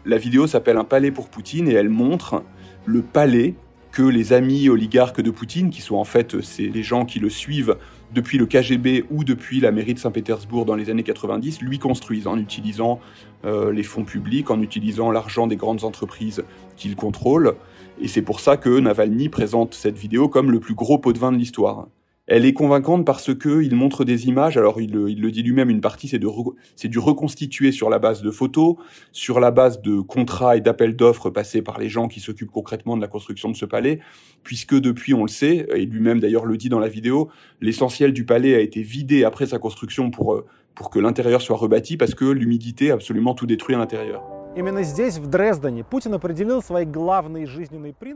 La 0.08 0.18
vidéo 0.18 0.46
s'appelle 0.46 0.76
Un 0.76 0.84
palais 0.84 1.10
pour 1.10 1.28
Poutine 1.28 1.66
et 1.66 1.72
elle 1.72 1.88
montre 1.88 2.44
le 2.84 3.02
palais 3.02 3.56
que 3.90 4.02
les 4.02 4.32
amis 4.32 4.68
oligarques 4.68 5.20
de 5.20 5.32
Poutine, 5.32 5.68
qui 5.68 5.80
sont 5.80 5.96
en 5.96 6.04
fait 6.04 6.40
c'est 6.42 6.68
les 6.68 6.84
gens 6.84 7.04
qui 7.04 7.18
le 7.18 7.28
suivent 7.28 7.76
depuis 8.14 8.38
le 8.38 8.46
KGB 8.46 9.06
ou 9.10 9.24
depuis 9.24 9.58
la 9.58 9.72
mairie 9.72 9.94
de 9.94 9.98
Saint-Pétersbourg 9.98 10.64
dans 10.64 10.76
les 10.76 10.90
années 10.90 11.02
90, 11.02 11.60
lui 11.60 11.80
construisent 11.80 12.28
en 12.28 12.38
utilisant 12.38 13.00
euh, 13.44 13.72
les 13.72 13.82
fonds 13.82 14.04
publics, 14.04 14.48
en 14.52 14.62
utilisant 14.62 15.10
l'argent 15.10 15.48
des 15.48 15.56
grandes 15.56 15.82
entreprises 15.82 16.44
qu'il 16.76 16.94
contrôle. 16.94 17.56
Et 18.00 18.06
c'est 18.06 18.22
pour 18.22 18.38
ça 18.38 18.56
que 18.56 18.78
Navalny 18.78 19.28
présente 19.28 19.74
cette 19.74 19.98
vidéo 19.98 20.28
comme 20.28 20.52
le 20.52 20.60
plus 20.60 20.74
gros 20.74 20.98
pot 20.98 21.12
de 21.12 21.18
vin 21.18 21.32
de 21.32 21.36
l'histoire. 21.36 21.88
Elle 22.26 22.44
est 22.44 22.52
convaincante 22.52 23.06
parce 23.06 23.32
que 23.34 23.62
il 23.62 23.76
montre 23.76 24.04
des 24.04 24.26
images. 24.26 24.56
Alors 24.56 24.80
il, 24.80 24.92
le 24.92 25.30
dit 25.30 25.42
lui-même, 25.42 25.70
une 25.70 25.80
partie 25.80 26.08
c'est 26.08 26.18
de 26.18 26.28
c'est 26.74 26.88
du 26.88 26.98
reconstituer 26.98 27.70
sur 27.70 27.88
la 27.88 27.98
base 27.98 28.22
de 28.22 28.30
photos, 28.30 28.76
sur 29.12 29.38
la 29.38 29.52
base 29.52 29.80
de 29.80 30.00
contrats 30.00 30.56
et 30.56 30.60
d'appels 30.60 30.96
d'offres 30.96 31.30
passés 31.30 31.62
par 31.62 31.78
les 31.78 31.88
gens 31.88 32.08
qui 32.08 32.18
s'occupent 32.18 32.50
concrètement 32.50 32.96
de 32.96 33.02
la 33.02 33.08
construction 33.08 33.48
de 33.48 33.56
ce 33.56 33.64
palais, 33.64 34.00
puisque 34.42 34.74
depuis 34.74 35.14
on 35.14 35.22
le 35.22 35.28
sait, 35.28 35.68
et 35.74 35.86
lui-même 35.86 36.18
d'ailleurs 36.18 36.46
le 36.46 36.56
dit 36.56 36.68
dans 36.68 36.80
la 36.80 36.88
vidéo, 36.88 37.30
l'essentiel 37.60 38.12
du 38.12 38.24
palais 38.24 38.54
a 38.54 38.60
été 38.60 38.82
vidé 38.82 39.22
après 39.22 39.46
sa 39.46 39.58
construction 39.58 40.10
pour 40.10 40.34
euh, 40.34 40.46
pour 40.74 40.90
que 40.90 40.98
l'intérieur 40.98 41.40
soit 41.40 41.56
rebâti 41.56 41.96
parce 41.96 42.14
que 42.14 42.24
l'humidité 42.24 42.90
a 42.90 42.94
absolument 42.94 43.34
tout 43.34 43.46
détruit 43.46 43.74
à 43.74 43.78
l'intérieur. 43.78 44.35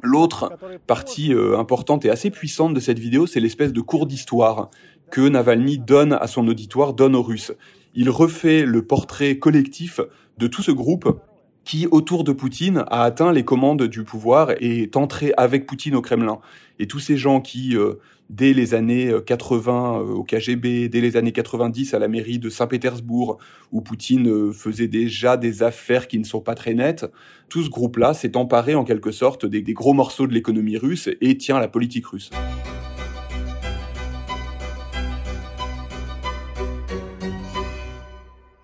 L'autre 0.03 0.53
partie 0.87 1.35
euh, 1.35 1.59
importante 1.59 2.05
et 2.07 2.11
assez 2.11 2.31
puissante 2.31 2.73
de 2.73 2.81
cette 2.81 2.99
vidéo, 2.99 3.27
c'est 3.27 3.41
l'espèce 3.41 3.73
de 3.73 3.81
cours 3.81 4.07
d'histoire 4.07 4.71
que 5.11 5.29
Navalny 5.29 5.79
donne 5.79 6.15
à 6.15 6.27
son 6.27 6.49
auditoire, 6.49 6.95
donne 6.95 7.15
aux 7.15 7.23
Russes. 7.23 7.53
Il 7.95 8.09
refait 8.09 8.65
le 8.65 8.83
portrait 8.87 9.39
collectif 9.39 10.01
de 10.39 10.47
tout 10.47 10.63
ce 10.63 10.71
groupe 10.71 11.21
qui, 11.65 11.87
autour 11.91 12.25
de 12.25 12.33
Poutine, 12.33 12.85
a 12.89 13.05
atteint 13.05 13.33
les 13.33 13.45
commandes 13.45 13.83
du 13.85 14.05
pouvoir 14.05 14.51
et 14.61 14.83
est 14.83 14.97
entré 14.97 15.33
avec 15.37 15.67
Poutine 15.67 15.95
au 15.95 16.03
Kremlin. 16.03 16.41
Et 16.79 16.87
tous 16.87 16.99
ces 16.99 17.17
gens 17.17 17.41
qui, 17.41 17.77
euh, 17.77 17.95
dès 18.31 18.53
les 18.53 18.75
années 18.75 19.13
80 19.27 20.01
euh, 20.01 20.05
au 20.13 20.25
KGB, 20.25 20.89
dès 20.89 21.01
les 21.01 21.17
années 21.17 21.33
90 21.33 21.95
à 21.95 21.99
la 21.99 22.09
mairie 22.09 22.39
de 22.39 22.49
Saint-Pétersbourg, 22.49 23.39
où 23.73 23.83
Poutine 23.83 24.29
euh, 24.29 24.53
faisait 24.53 24.89
déjà 24.89 25.37
des 25.37 25.63
affaires 25.63 26.09
qui 26.09 26.19
ne 26.19 26.25
sont 26.25 26.41
pas 26.41 26.55
très 26.55 26.75
nettes, 26.75 27.07
tout 27.49 27.63
ce 27.63 27.69
groupe-là 27.69 28.15
s'est 28.15 28.37
emparé 28.37 28.75
en 28.75 28.85
quelque 28.85 29.11
sorte 29.11 29.45
des, 29.45 29.61
des 29.61 29.75
gros 29.75 29.93
morceaux 29.93 30.27
de 30.27 30.33
l'économie 30.33 30.79
russe 30.79 31.11
et 31.21 31.37
tient 31.37 31.61
la 31.61 31.69
politique 31.69 32.07
russe. 32.07 32.31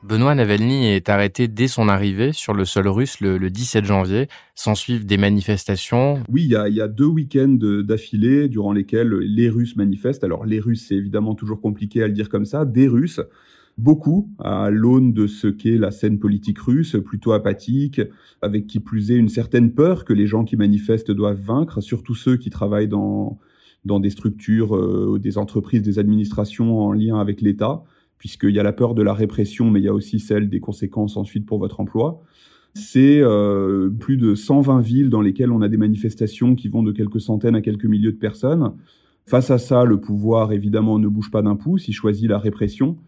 Benoît 0.09 0.37
Navalny 0.37 0.87
est 0.87 1.09
arrêté 1.09 1.49
dès 1.49 1.67
son 1.67 1.89
arrivée 1.89 2.33
sur 2.33 2.55
le 2.55 2.65
sol 2.65 2.87
russe 2.87 3.21
le, 3.21 3.51
17 3.51 3.85
janvier. 3.85 4.29
S'en 4.55 4.77
suivent 4.77 5.05
des 5.05 5.17
manifestations. 5.17 6.23
Oui, 6.31 6.45
il 6.45 6.75
y 6.75 6.81
a, 6.81 6.87
deux 6.87 7.07
week-ends 7.07 7.59
d'affilée 7.83 8.49
durant 8.49 8.73
lesquels 8.73 9.09
les 9.09 9.49
Russes 9.49 9.75
manifestent. 9.75 10.23
Alors 10.23 10.47
les 10.47 10.61
Russes, 10.61 10.87
c'est 10.89 10.95
évidemment 10.95 11.35
toujours 11.35 11.61
compliqué 11.61 12.05
à 12.05 12.07
le 12.07 12.13
dire 12.13 12.29
comme 12.29 12.45
ça. 12.45 12.65
Des 12.65 12.87
Russes, 12.87 13.21
beaucoup 13.79 14.31
à 14.39 14.71
l'aune 14.71 15.13
de 15.13 15.27
ce 15.27 15.49
qu'est 15.49 15.77
la 15.77 15.91
scène 15.91 16.21
politique 16.21 16.61
russe, 16.61 16.97
plutôt 17.05 17.33
apathique, 17.33 18.01
avec 18.43 18.69
qui 18.69 18.79
plus 18.79 19.11
est 19.11 19.17
une 19.17 19.29
certaine 19.29 19.73
peur 19.73 20.05
que 20.05 20.13
les 20.13 20.29
gens 20.29 20.45
qui 20.45 20.57
manifestent 20.57 21.11
doivent 21.11 21.41
vaincre, 21.41 21.81
surtout 21.81 22.15
ceux 22.15 22.37
qui 22.37 22.51
travaillent 22.51 22.87
dans, 22.87 23.41
dans 23.85 23.99
des 23.99 24.11
structures, 24.11 24.77
euh, 24.77 25.19
des 25.21 25.37
entreprises, 25.37 25.83
des 25.83 25.99
administrations 25.99 26.79
en 26.79 26.93
lien 26.93 27.19
avec 27.19 27.41
l'État 27.41 27.83
puisqu'il 28.19 28.51
y 28.51 28.59
a 28.59 28.63
la 28.63 28.73
peur 28.73 28.95
de 28.95 29.03
la 29.03 29.15
répression, 29.15 29.71
mais 29.71 29.81
il 29.81 29.85
y 29.85 29.89
a 29.89 29.95
aussi 29.95 30.21
celle 30.21 30.49
des 30.49 30.61
conséquences 30.61 31.17
ensuite 31.17 31.47
pour 31.47 31.59
votre 31.59 31.81
emploi. 31.81 32.23
C'est 32.75 33.21
euh, 33.23 33.89
plus 33.89 34.17
de 34.17 34.35
120 34.35 34.81
villes 34.81 35.09
dans 35.09 35.23
lesquelles 35.23 35.51
on 35.51 35.63
a 35.63 35.69
des 35.69 35.79
manifestations 35.79 36.55
qui 36.55 36.69
vont 36.69 36.83
de 36.83 36.93
quelques 36.93 37.21
centaines 37.21 37.55
à 37.55 37.63
quelques 37.63 37.87
milliers 37.87 38.13
de 38.13 38.19
personnes. 38.19 38.73
Face 39.25 39.51
à 39.51 39.59
ça, 39.59 39.85
le 39.85 39.99
pouvoir, 39.99 40.53
évidemment, 40.53 40.99
ne 40.99 41.09
bouge 41.09 41.31
pas 41.31 41.43
d'un 41.43 41.57
pouce, 41.57 41.89
il 41.89 41.95
choisit 41.95 42.29
la 42.29 42.39
répression. 42.39 42.99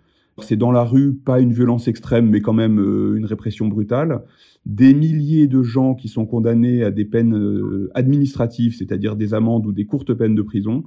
C'est 0.40 0.56
dans 0.56 0.72
la 0.72 0.84
rue, 0.84 1.14
pas 1.14 1.40
une 1.40 1.52
violence 1.52 1.88
extrême, 1.88 2.30
mais 2.30 2.40
quand 2.40 2.52
même 2.52 2.80
euh, 2.80 3.16
une 3.16 3.24
répression 3.24 3.68
brutale. 3.68 4.22
Des 4.66 4.94
milliers 4.94 5.48
de 5.48 5.62
gens 5.62 5.94
qui 5.94 6.08
sont 6.08 6.26
condamnés 6.26 6.82
à 6.82 6.90
des 6.90 7.04
peines 7.04 7.36
euh, 7.36 7.90
administratives, 7.94 8.76
c'est-à-dire 8.76 9.16
des 9.16 9.34
amendes 9.34 9.66
ou 9.66 9.72
des 9.72 9.84
courtes 9.84 10.14
peines 10.14 10.34
de 10.34 10.42
prison, 10.42 10.84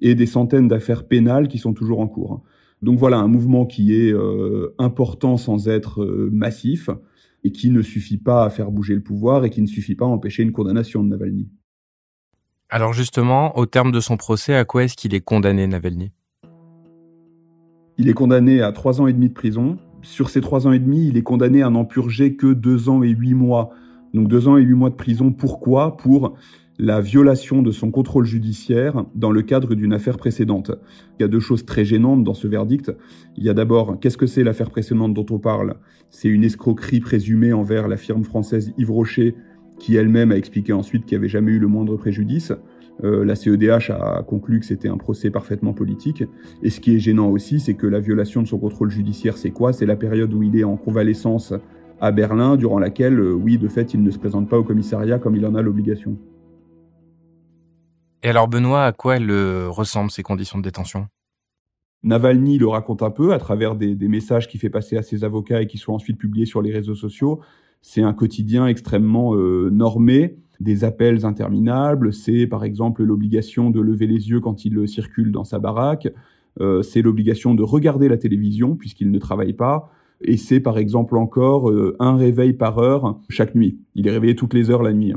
et 0.00 0.14
des 0.14 0.26
centaines 0.26 0.68
d'affaires 0.68 1.06
pénales 1.06 1.48
qui 1.48 1.58
sont 1.58 1.72
toujours 1.72 2.00
en 2.00 2.08
cours. 2.08 2.42
Donc 2.84 2.98
voilà, 2.98 3.18
un 3.18 3.28
mouvement 3.28 3.64
qui 3.64 3.94
est 3.94 4.12
euh, 4.12 4.74
important 4.78 5.38
sans 5.38 5.68
être 5.68 6.02
euh, 6.02 6.28
massif 6.30 6.90
et 7.42 7.50
qui 7.50 7.70
ne 7.70 7.80
suffit 7.80 8.18
pas 8.18 8.44
à 8.44 8.50
faire 8.50 8.70
bouger 8.70 8.94
le 8.94 9.02
pouvoir 9.02 9.46
et 9.46 9.50
qui 9.50 9.62
ne 9.62 9.66
suffit 9.66 9.94
pas 9.94 10.04
à 10.04 10.08
empêcher 10.08 10.42
une 10.42 10.52
condamnation 10.52 11.02
de 11.02 11.08
Navalny. 11.08 11.48
Alors 12.68 12.92
justement, 12.92 13.56
au 13.56 13.64
terme 13.64 13.90
de 13.90 14.00
son 14.00 14.18
procès, 14.18 14.54
à 14.54 14.66
quoi 14.66 14.84
est-ce 14.84 14.96
qu'il 14.96 15.14
est 15.14 15.22
condamné, 15.22 15.66
Navalny? 15.66 16.12
Il 17.96 18.08
est 18.08 18.14
condamné 18.14 18.60
à 18.60 18.70
trois 18.72 19.00
ans 19.00 19.06
et 19.06 19.14
demi 19.14 19.28
de 19.28 19.34
prison. 19.34 19.78
Sur 20.02 20.28
ces 20.28 20.42
trois 20.42 20.66
ans 20.66 20.72
et 20.72 20.78
demi, 20.78 21.08
il 21.08 21.16
est 21.16 21.22
condamné 21.22 21.62
à 21.62 21.70
n'en 21.70 21.86
purger 21.86 22.36
que 22.36 22.52
deux 22.52 22.90
ans 22.90 23.02
et 23.02 23.08
huit 23.08 23.34
mois. 23.34 23.70
Donc 24.12 24.28
deux 24.28 24.46
ans 24.46 24.58
et 24.58 24.62
huit 24.62 24.74
mois 24.74 24.90
de 24.90 24.96
prison. 24.96 25.32
Pourquoi? 25.32 25.96
Pour 25.96 26.36
la 26.78 27.00
violation 27.00 27.62
de 27.62 27.70
son 27.70 27.90
contrôle 27.90 28.24
judiciaire 28.24 29.04
dans 29.14 29.30
le 29.30 29.42
cadre 29.42 29.74
d'une 29.74 29.92
affaire 29.92 30.16
précédente. 30.16 30.72
Il 31.18 31.22
y 31.22 31.24
a 31.24 31.28
deux 31.28 31.40
choses 31.40 31.64
très 31.64 31.84
gênantes 31.84 32.24
dans 32.24 32.34
ce 32.34 32.48
verdict. 32.48 32.92
Il 33.36 33.44
y 33.44 33.48
a 33.48 33.54
d'abord, 33.54 33.98
qu'est-ce 34.00 34.16
que 34.16 34.26
c'est 34.26 34.42
l'affaire 34.42 34.70
précédente 34.70 35.14
dont 35.14 35.26
on 35.30 35.38
parle? 35.38 35.76
C'est 36.10 36.28
une 36.28 36.42
escroquerie 36.42 37.00
présumée 37.00 37.52
envers 37.52 37.86
la 37.86 37.96
firme 37.96 38.24
française 38.24 38.72
Yves 38.76 38.90
Rocher, 38.90 39.34
qui 39.78 39.96
elle-même 39.96 40.32
a 40.32 40.36
expliqué 40.36 40.72
ensuite 40.72 41.04
qu'il 41.06 41.16
n'y 41.16 41.22
avait 41.22 41.28
jamais 41.28 41.52
eu 41.52 41.58
le 41.58 41.68
moindre 41.68 41.96
préjudice. 41.96 42.52
Euh, 43.02 43.24
la 43.24 43.34
CEDH 43.34 43.90
a 43.90 44.22
conclu 44.26 44.60
que 44.60 44.66
c'était 44.66 44.88
un 44.88 44.96
procès 44.96 45.30
parfaitement 45.30 45.72
politique. 45.72 46.24
Et 46.62 46.70
ce 46.70 46.80
qui 46.80 46.94
est 46.94 46.98
gênant 46.98 47.28
aussi, 47.28 47.60
c'est 47.60 47.74
que 47.74 47.86
la 47.86 48.00
violation 48.00 48.42
de 48.42 48.46
son 48.46 48.58
contrôle 48.58 48.90
judiciaire, 48.90 49.36
c'est 49.36 49.50
quoi? 49.50 49.72
C'est 49.72 49.86
la 49.86 49.96
période 49.96 50.32
où 50.32 50.42
il 50.42 50.56
est 50.56 50.64
en 50.64 50.76
convalescence 50.76 51.54
à 52.00 52.10
Berlin, 52.10 52.56
durant 52.56 52.78
laquelle, 52.78 53.18
euh, 53.18 53.32
oui, 53.32 53.58
de 53.58 53.68
fait, 53.68 53.94
il 53.94 54.02
ne 54.02 54.10
se 54.10 54.18
présente 54.18 54.48
pas 54.48 54.58
au 54.58 54.64
commissariat 54.64 55.18
comme 55.18 55.36
il 55.36 55.46
en 55.46 55.54
a 55.54 55.62
l'obligation. 55.62 56.16
Et 58.24 58.28
alors 58.28 58.48
Benoît, 58.48 58.86
à 58.86 58.92
quoi 58.92 59.20
euh, 59.20 59.66
ressemblent 59.68 60.10
ces 60.10 60.22
conditions 60.22 60.58
de 60.58 60.64
détention? 60.64 61.08
Navalny 62.02 62.56
le 62.56 62.66
raconte 62.66 63.02
un 63.02 63.10
peu 63.10 63.34
à 63.34 63.38
travers 63.38 63.76
des, 63.76 63.94
messages 64.08 64.48
qu'il 64.48 64.58
fait 64.58 64.70
passer 64.70 64.96
à 64.96 65.02
ses 65.02 65.24
avocats 65.24 65.60
et 65.60 65.66
qui 65.66 65.76
sont 65.76 65.92
ensuite 65.92 66.16
publiés 66.16 66.46
sur 66.46 66.62
les 66.62 66.72
réseaux 66.72 66.94
sociaux. 66.94 67.40
C'est 67.82 68.00
un 68.00 68.14
quotidien 68.14 68.66
extrêmement 68.66 69.34
euh, 69.34 69.68
normé, 69.70 70.38
des 70.58 70.84
appels 70.84 71.26
interminables. 71.26 72.14
C'est 72.14 72.46
par 72.46 72.64
exemple 72.64 73.02
l'obligation 73.02 73.68
de 73.68 73.80
lever 73.80 74.06
les 74.06 74.30
yeux 74.30 74.40
quand 74.40 74.64
il 74.64 74.88
circule 74.88 75.30
dans 75.30 75.44
sa 75.44 75.58
baraque. 75.58 76.08
Euh, 76.60 76.80
c'est 76.80 77.02
l'obligation 77.02 77.54
de 77.54 77.62
regarder 77.62 78.08
la 78.08 78.16
télévision 78.16 78.74
puisqu'il 78.74 79.10
ne 79.10 79.18
travaille 79.18 79.52
pas. 79.52 79.90
Et 80.22 80.38
c'est 80.38 80.60
par 80.60 80.78
exemple 80.78 81.18
encore 81.18 81.70
un 81.98 82.16
réveil 82.16 82.54
par 82.54 82.78
heure 82.78 83.20
chaque 83.28 83.54
nuit. 83.54 83.80
Il 83.94 84.08
est 84.08 84.12
réveillé 84.12 84.34
toutes 84.34 84.54
les 84.54 84.70
heures 84.70 84.82
la 84.82 84.94
nuit. 84.94 85.12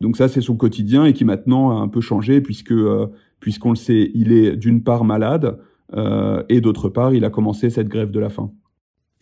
Donc 0.00 0.16
ça, 0.16 0.28
c'est 0.28 0.40
son 0.40 0.56
quotidien 0.56 1.04
et 1.04 1.12
qui 1.12 1.24
maintenant 1.24 1.70
a 1.70 1.80
un 1.80 1.88
peu 1.88 2.00
changé 2.00 2.40
puisque, 2.40 2.72
euh, 2.72 3.06
puisqu'on 3.40 3.70
le 3.70 3.76
sait, 3.76 4.10
il 4.14 4.32
est 4.32 4.56
d'une 4.56 4.82
part 4.82 5.04
malade 5.04 5.58
euh, 5.94 6.42
et 6.48 6.60
d'autre 6.60 6.88
part, 6.88 7.14
il 7.14 7.24
a 7.24 7.30
commencé 7.30 7.70
cette 7.70 7.88
grève 7.88 8.10
de 8.10 8.20
la 8.20 8.28
faim. 8.28 8.52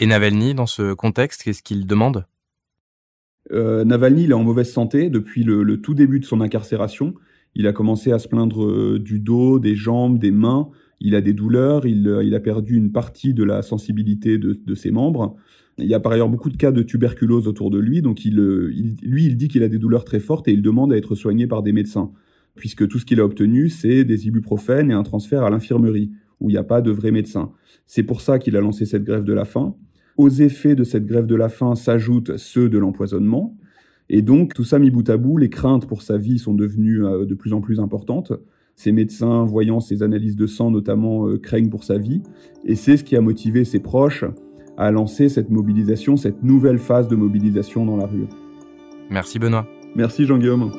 Et 0.01 0.07
Navalny, 0.07 0.55
dans 0.55 0.67
ce 0.67 0.93
contexte, 0.95 1.43
qu'est-ce 1.43 1.63
qu'il 1.63 1.87
demande? 1.87 2.27
Euh, 3.53 3.85
Navalny, 3.85 4.25
il 4.25 4.31
est 4.31 4.35
en 4.35 4.43
mauvaise 4.43 4.73
santé 4.73 5.11
depuis 5.11 5.45
le, 5.45 5.81
tout 5.81 5.95
début 5.95 6.21
de 6.21 6.25
son 6.25 6.41
incarcération. 6.41 7.15
Il 7.55 7.67
a 7.67 7.73
commencé 7.73 8.11
à 8.11 8.19
se 8.19 8.27
plaindre 8.27 8.65
euh, 8.65 8.99
du 8.99 9.21
dos, 9.21 9.59
des 9.59 9.77
jambes, 9.77 10.19
des 10.19 10.31
mains. 10.31 10.71
Il 11.01 11.15
a 11.15 11.21
des 11.21 11.35
douleurs. 11.35 11.87
Il, 11.87 12.09
euh, 12.09 12.25
il 12.25 12.35
a 12.35 12.41
perdu 12.41 12.77
une 12.77 12.91
partie 12.91 13.35
de 13.35 13.45
la 13.45 13.63
sensibilité 13.63 14.39
de, 14.39 14.59
de 14.61 14.75
ses 14.75 14.91
membres. 14.91 15.37
Il 15.79 15.87
y 15.87 15.95
a 15.95 16.01
par 16.01 16.13
ailleurs 16.13 16.29
beaucoup 16.29 16.51
de 16.51 16.57
cas 16.57 16.71
de 16.71 16.83
tuberculose 16.83 17.49
autour 17.49 17.71
de 17.71 17.79
lui, 17.79 18.01
donc 18.01 18.25
il, 18.25 18.37
lui, 18.37 19.27
il 19.27 19.37
dit 19.37 19.49
qu'il 19.49 19.63
a 19.65 19.69
des 19.69 19.79
douleurs 19.79 20.05
très 20.05 20.21
fortes 20.21 20.47
et 20.47 20.53
il 20.53 20.63
demande 20.63 20.93
à 20.93 20.97
être 20.97 21.17
soigné 21.17 21.47
par 21.49 21.63
des 21.63 21.73
médecins, 21.73 22.13
puisque 22.55 22.87
tout 22.87 22.99
ce 22.99 23.05
qu'il 23.05 23.19
a 23.19 23.25
obtenu, 23.25 23.69
c'est 23.69 24.05
des 24.05 24.29
ibuprofènes 24.29 24.91
et 24.91 24.95
un 24.95 25.03
transfert 25.03 25.43
à 25.43 25.51
l'infirmerie, 25.51 26.13
où 26.41 26.49
il 26.49 26.53
n'y 26.53 26.59
a 26.59 26.65
pas 26.65 26.81
de 26.81 26.93
vrais 26.93 27.11
médecins. 27.11 27.51
C'est 27.87 28.05
pour 28.05 28.21
ça 28.21 28.39
qu'il 28.39 28.57
a 28.57 28.61
lancé 28.61 28.87
cette 28.87 29.05
grève 29.05 29.25
de 29.25 29.33
la 29.33 29.45
faim. 29.45 29.75
Aux 30.17 30.29
effets 30.29 30.77
de 30.77 30.85
cette 30.85 31.07
grève 31.07 31.27
de 31.27 31.35
la 31.35 31.49
faim 31.49 31.75
s'ajoutent 31.75 32.37
ceux 32.37 32.69
de 32.69 32.79
l'empoisonnement, 32.79 33.57
et 34.09 34.23
donc 34.23 34.55
tout 34.55 34.65
ça 34.65 34.79
mis 34.79 34.91
bout 34.91 35.09
à 35.11 35.17
bout, 35.17 35.39
les 35.39 35.51
craintes 35.51 35.87
pour 35.89 36.03
sa 36.03 36.19
vie 36.19 36.39
sont 36.39 36.55
devenues 36.55 37.05
euh, 37.05 37.25
de 37.25 37.35
plus 37.35 37.53
en 37.53 37.61
plus 37.61 37.81
importantes. 37.81 38.33
Ses 38.77 38.93
médecins, 38.93 39.45
voyant 39.45 39.81
ses 39.81 40.03
analyses 40.03 40.37
de 40.37 40.47
sang 40.47 40.71
notamment, 40.71 41.29
euh, 41.29 41.39
craignent 41.39 41.71
pour 41.71 41.83
sa 41.83 41.99
vie, 41.99 42.23
et 42.65 42.77
c'est 42.77 42.97
ce 42.97 43.03
qui 43.03 43.17
a 43.17 43.21
motivé 43.21 43.65
ses 43.65 43.81
proches 43.81 44.25
à 44.77 44.91
lancer 44.91 45.29
cette 45.29 45.51
mobilisation, 45.51 46.17
cette 46.17 46.43
nouvelle 46.43 46.79
phase 46.79 47.09
de 47.09 47.17
mobilisation 47.17 47.85
dans 47.87 47.97
la 47.97 48.07
rue. 48.07 48.27
Merci 49.11 49.39
Benoît. 49.39 49.67
Merci 49.95 50.27
Jean-Guillaume. 50.27 50.73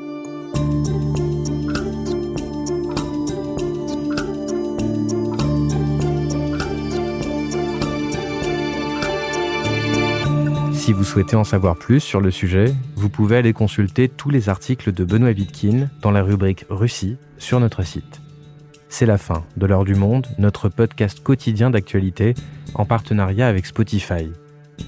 Si 10.74 10.94
vous 10.94 11.04
souhaitez 11.04 11.36
en 11.36 11.44
savoir 11.44 11.78
plus 11.78 12.00
sur 12.00 12.22
le 12.22 12.30
sujet, 12.30 12.66
vous 12.96 13.10
pouvez 13.10 13.38
aller 13.38 13.54
consulter 13.54 14.08
tous 14.08 14.30
les 14.30 14.50
articles 14.50 14.92
de 14.92 15.04
Benoît 15.04 15.32
Wittkin 15.32 15.90
dans 16.02 16.12
la 16.12 16.22
rubrique 16.22 16.66
Russie 16.70 17.18
sur 17.40 17.60
notre 17.60 17.84
site. 17.84 18.22
C'est 18.98 19.06
la 19.06 19.18
fin 19.18 19.44
de 19.58 19.66
l'heure 19.66 19.84
du 19.84 19.94
monde, 19.94 20.26
notre 20.38 20.70
podcast 20.70 21.22
quotidien 21.22 21.70
d'actualité 21.70 22.34
en 22.76 22.86
partenariat 22.86 23.46
avec 23.46 23.66
Spotify. 23.66 24.32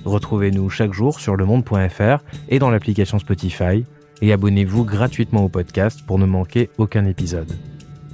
Retrouvez-nous 0.06 0.70
chaque 0.70 0.93
jour 0.93 1.20
sur 1.20 1.36
lemonde.fr 1.36 2.24
et 2.48 2.58
dans 2.58 2.70
l'application 2.70 3.20
Spotify 3.20 3.84
et 4.22 4.32
abonnez-vous 4.32 4.86
gratuitement 4.86 5.43
au 5.43 5.50
podcast 5.50 6.06
pour 6.08 6.20
ne 6.20 6.26
manquer 6.26 6.70
aucun 6.78 7.06
épisode. 7.06 7.52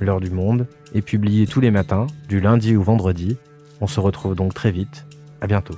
L'heure 0.02 0.20
du 0.20 0.32
monde 0.32 0.66
est 0.96 1.04
publiée 1.04 1.46
tous 1.46 1.62
les 1.62 1.70
matins, 1.70 2.08
du 2.28 2.40
lundi 2.40 2.76
au 2.76 2.82
vendredi. 2.82 3.38
On 3.80 3.86
se 3.86 4.00
retrouve 4.00 4.34
donc 4.34 4.56
très 4.56 4.72
vite. 4.72 5.06
À 5.42 5.46
bientôt. 5.46 5.76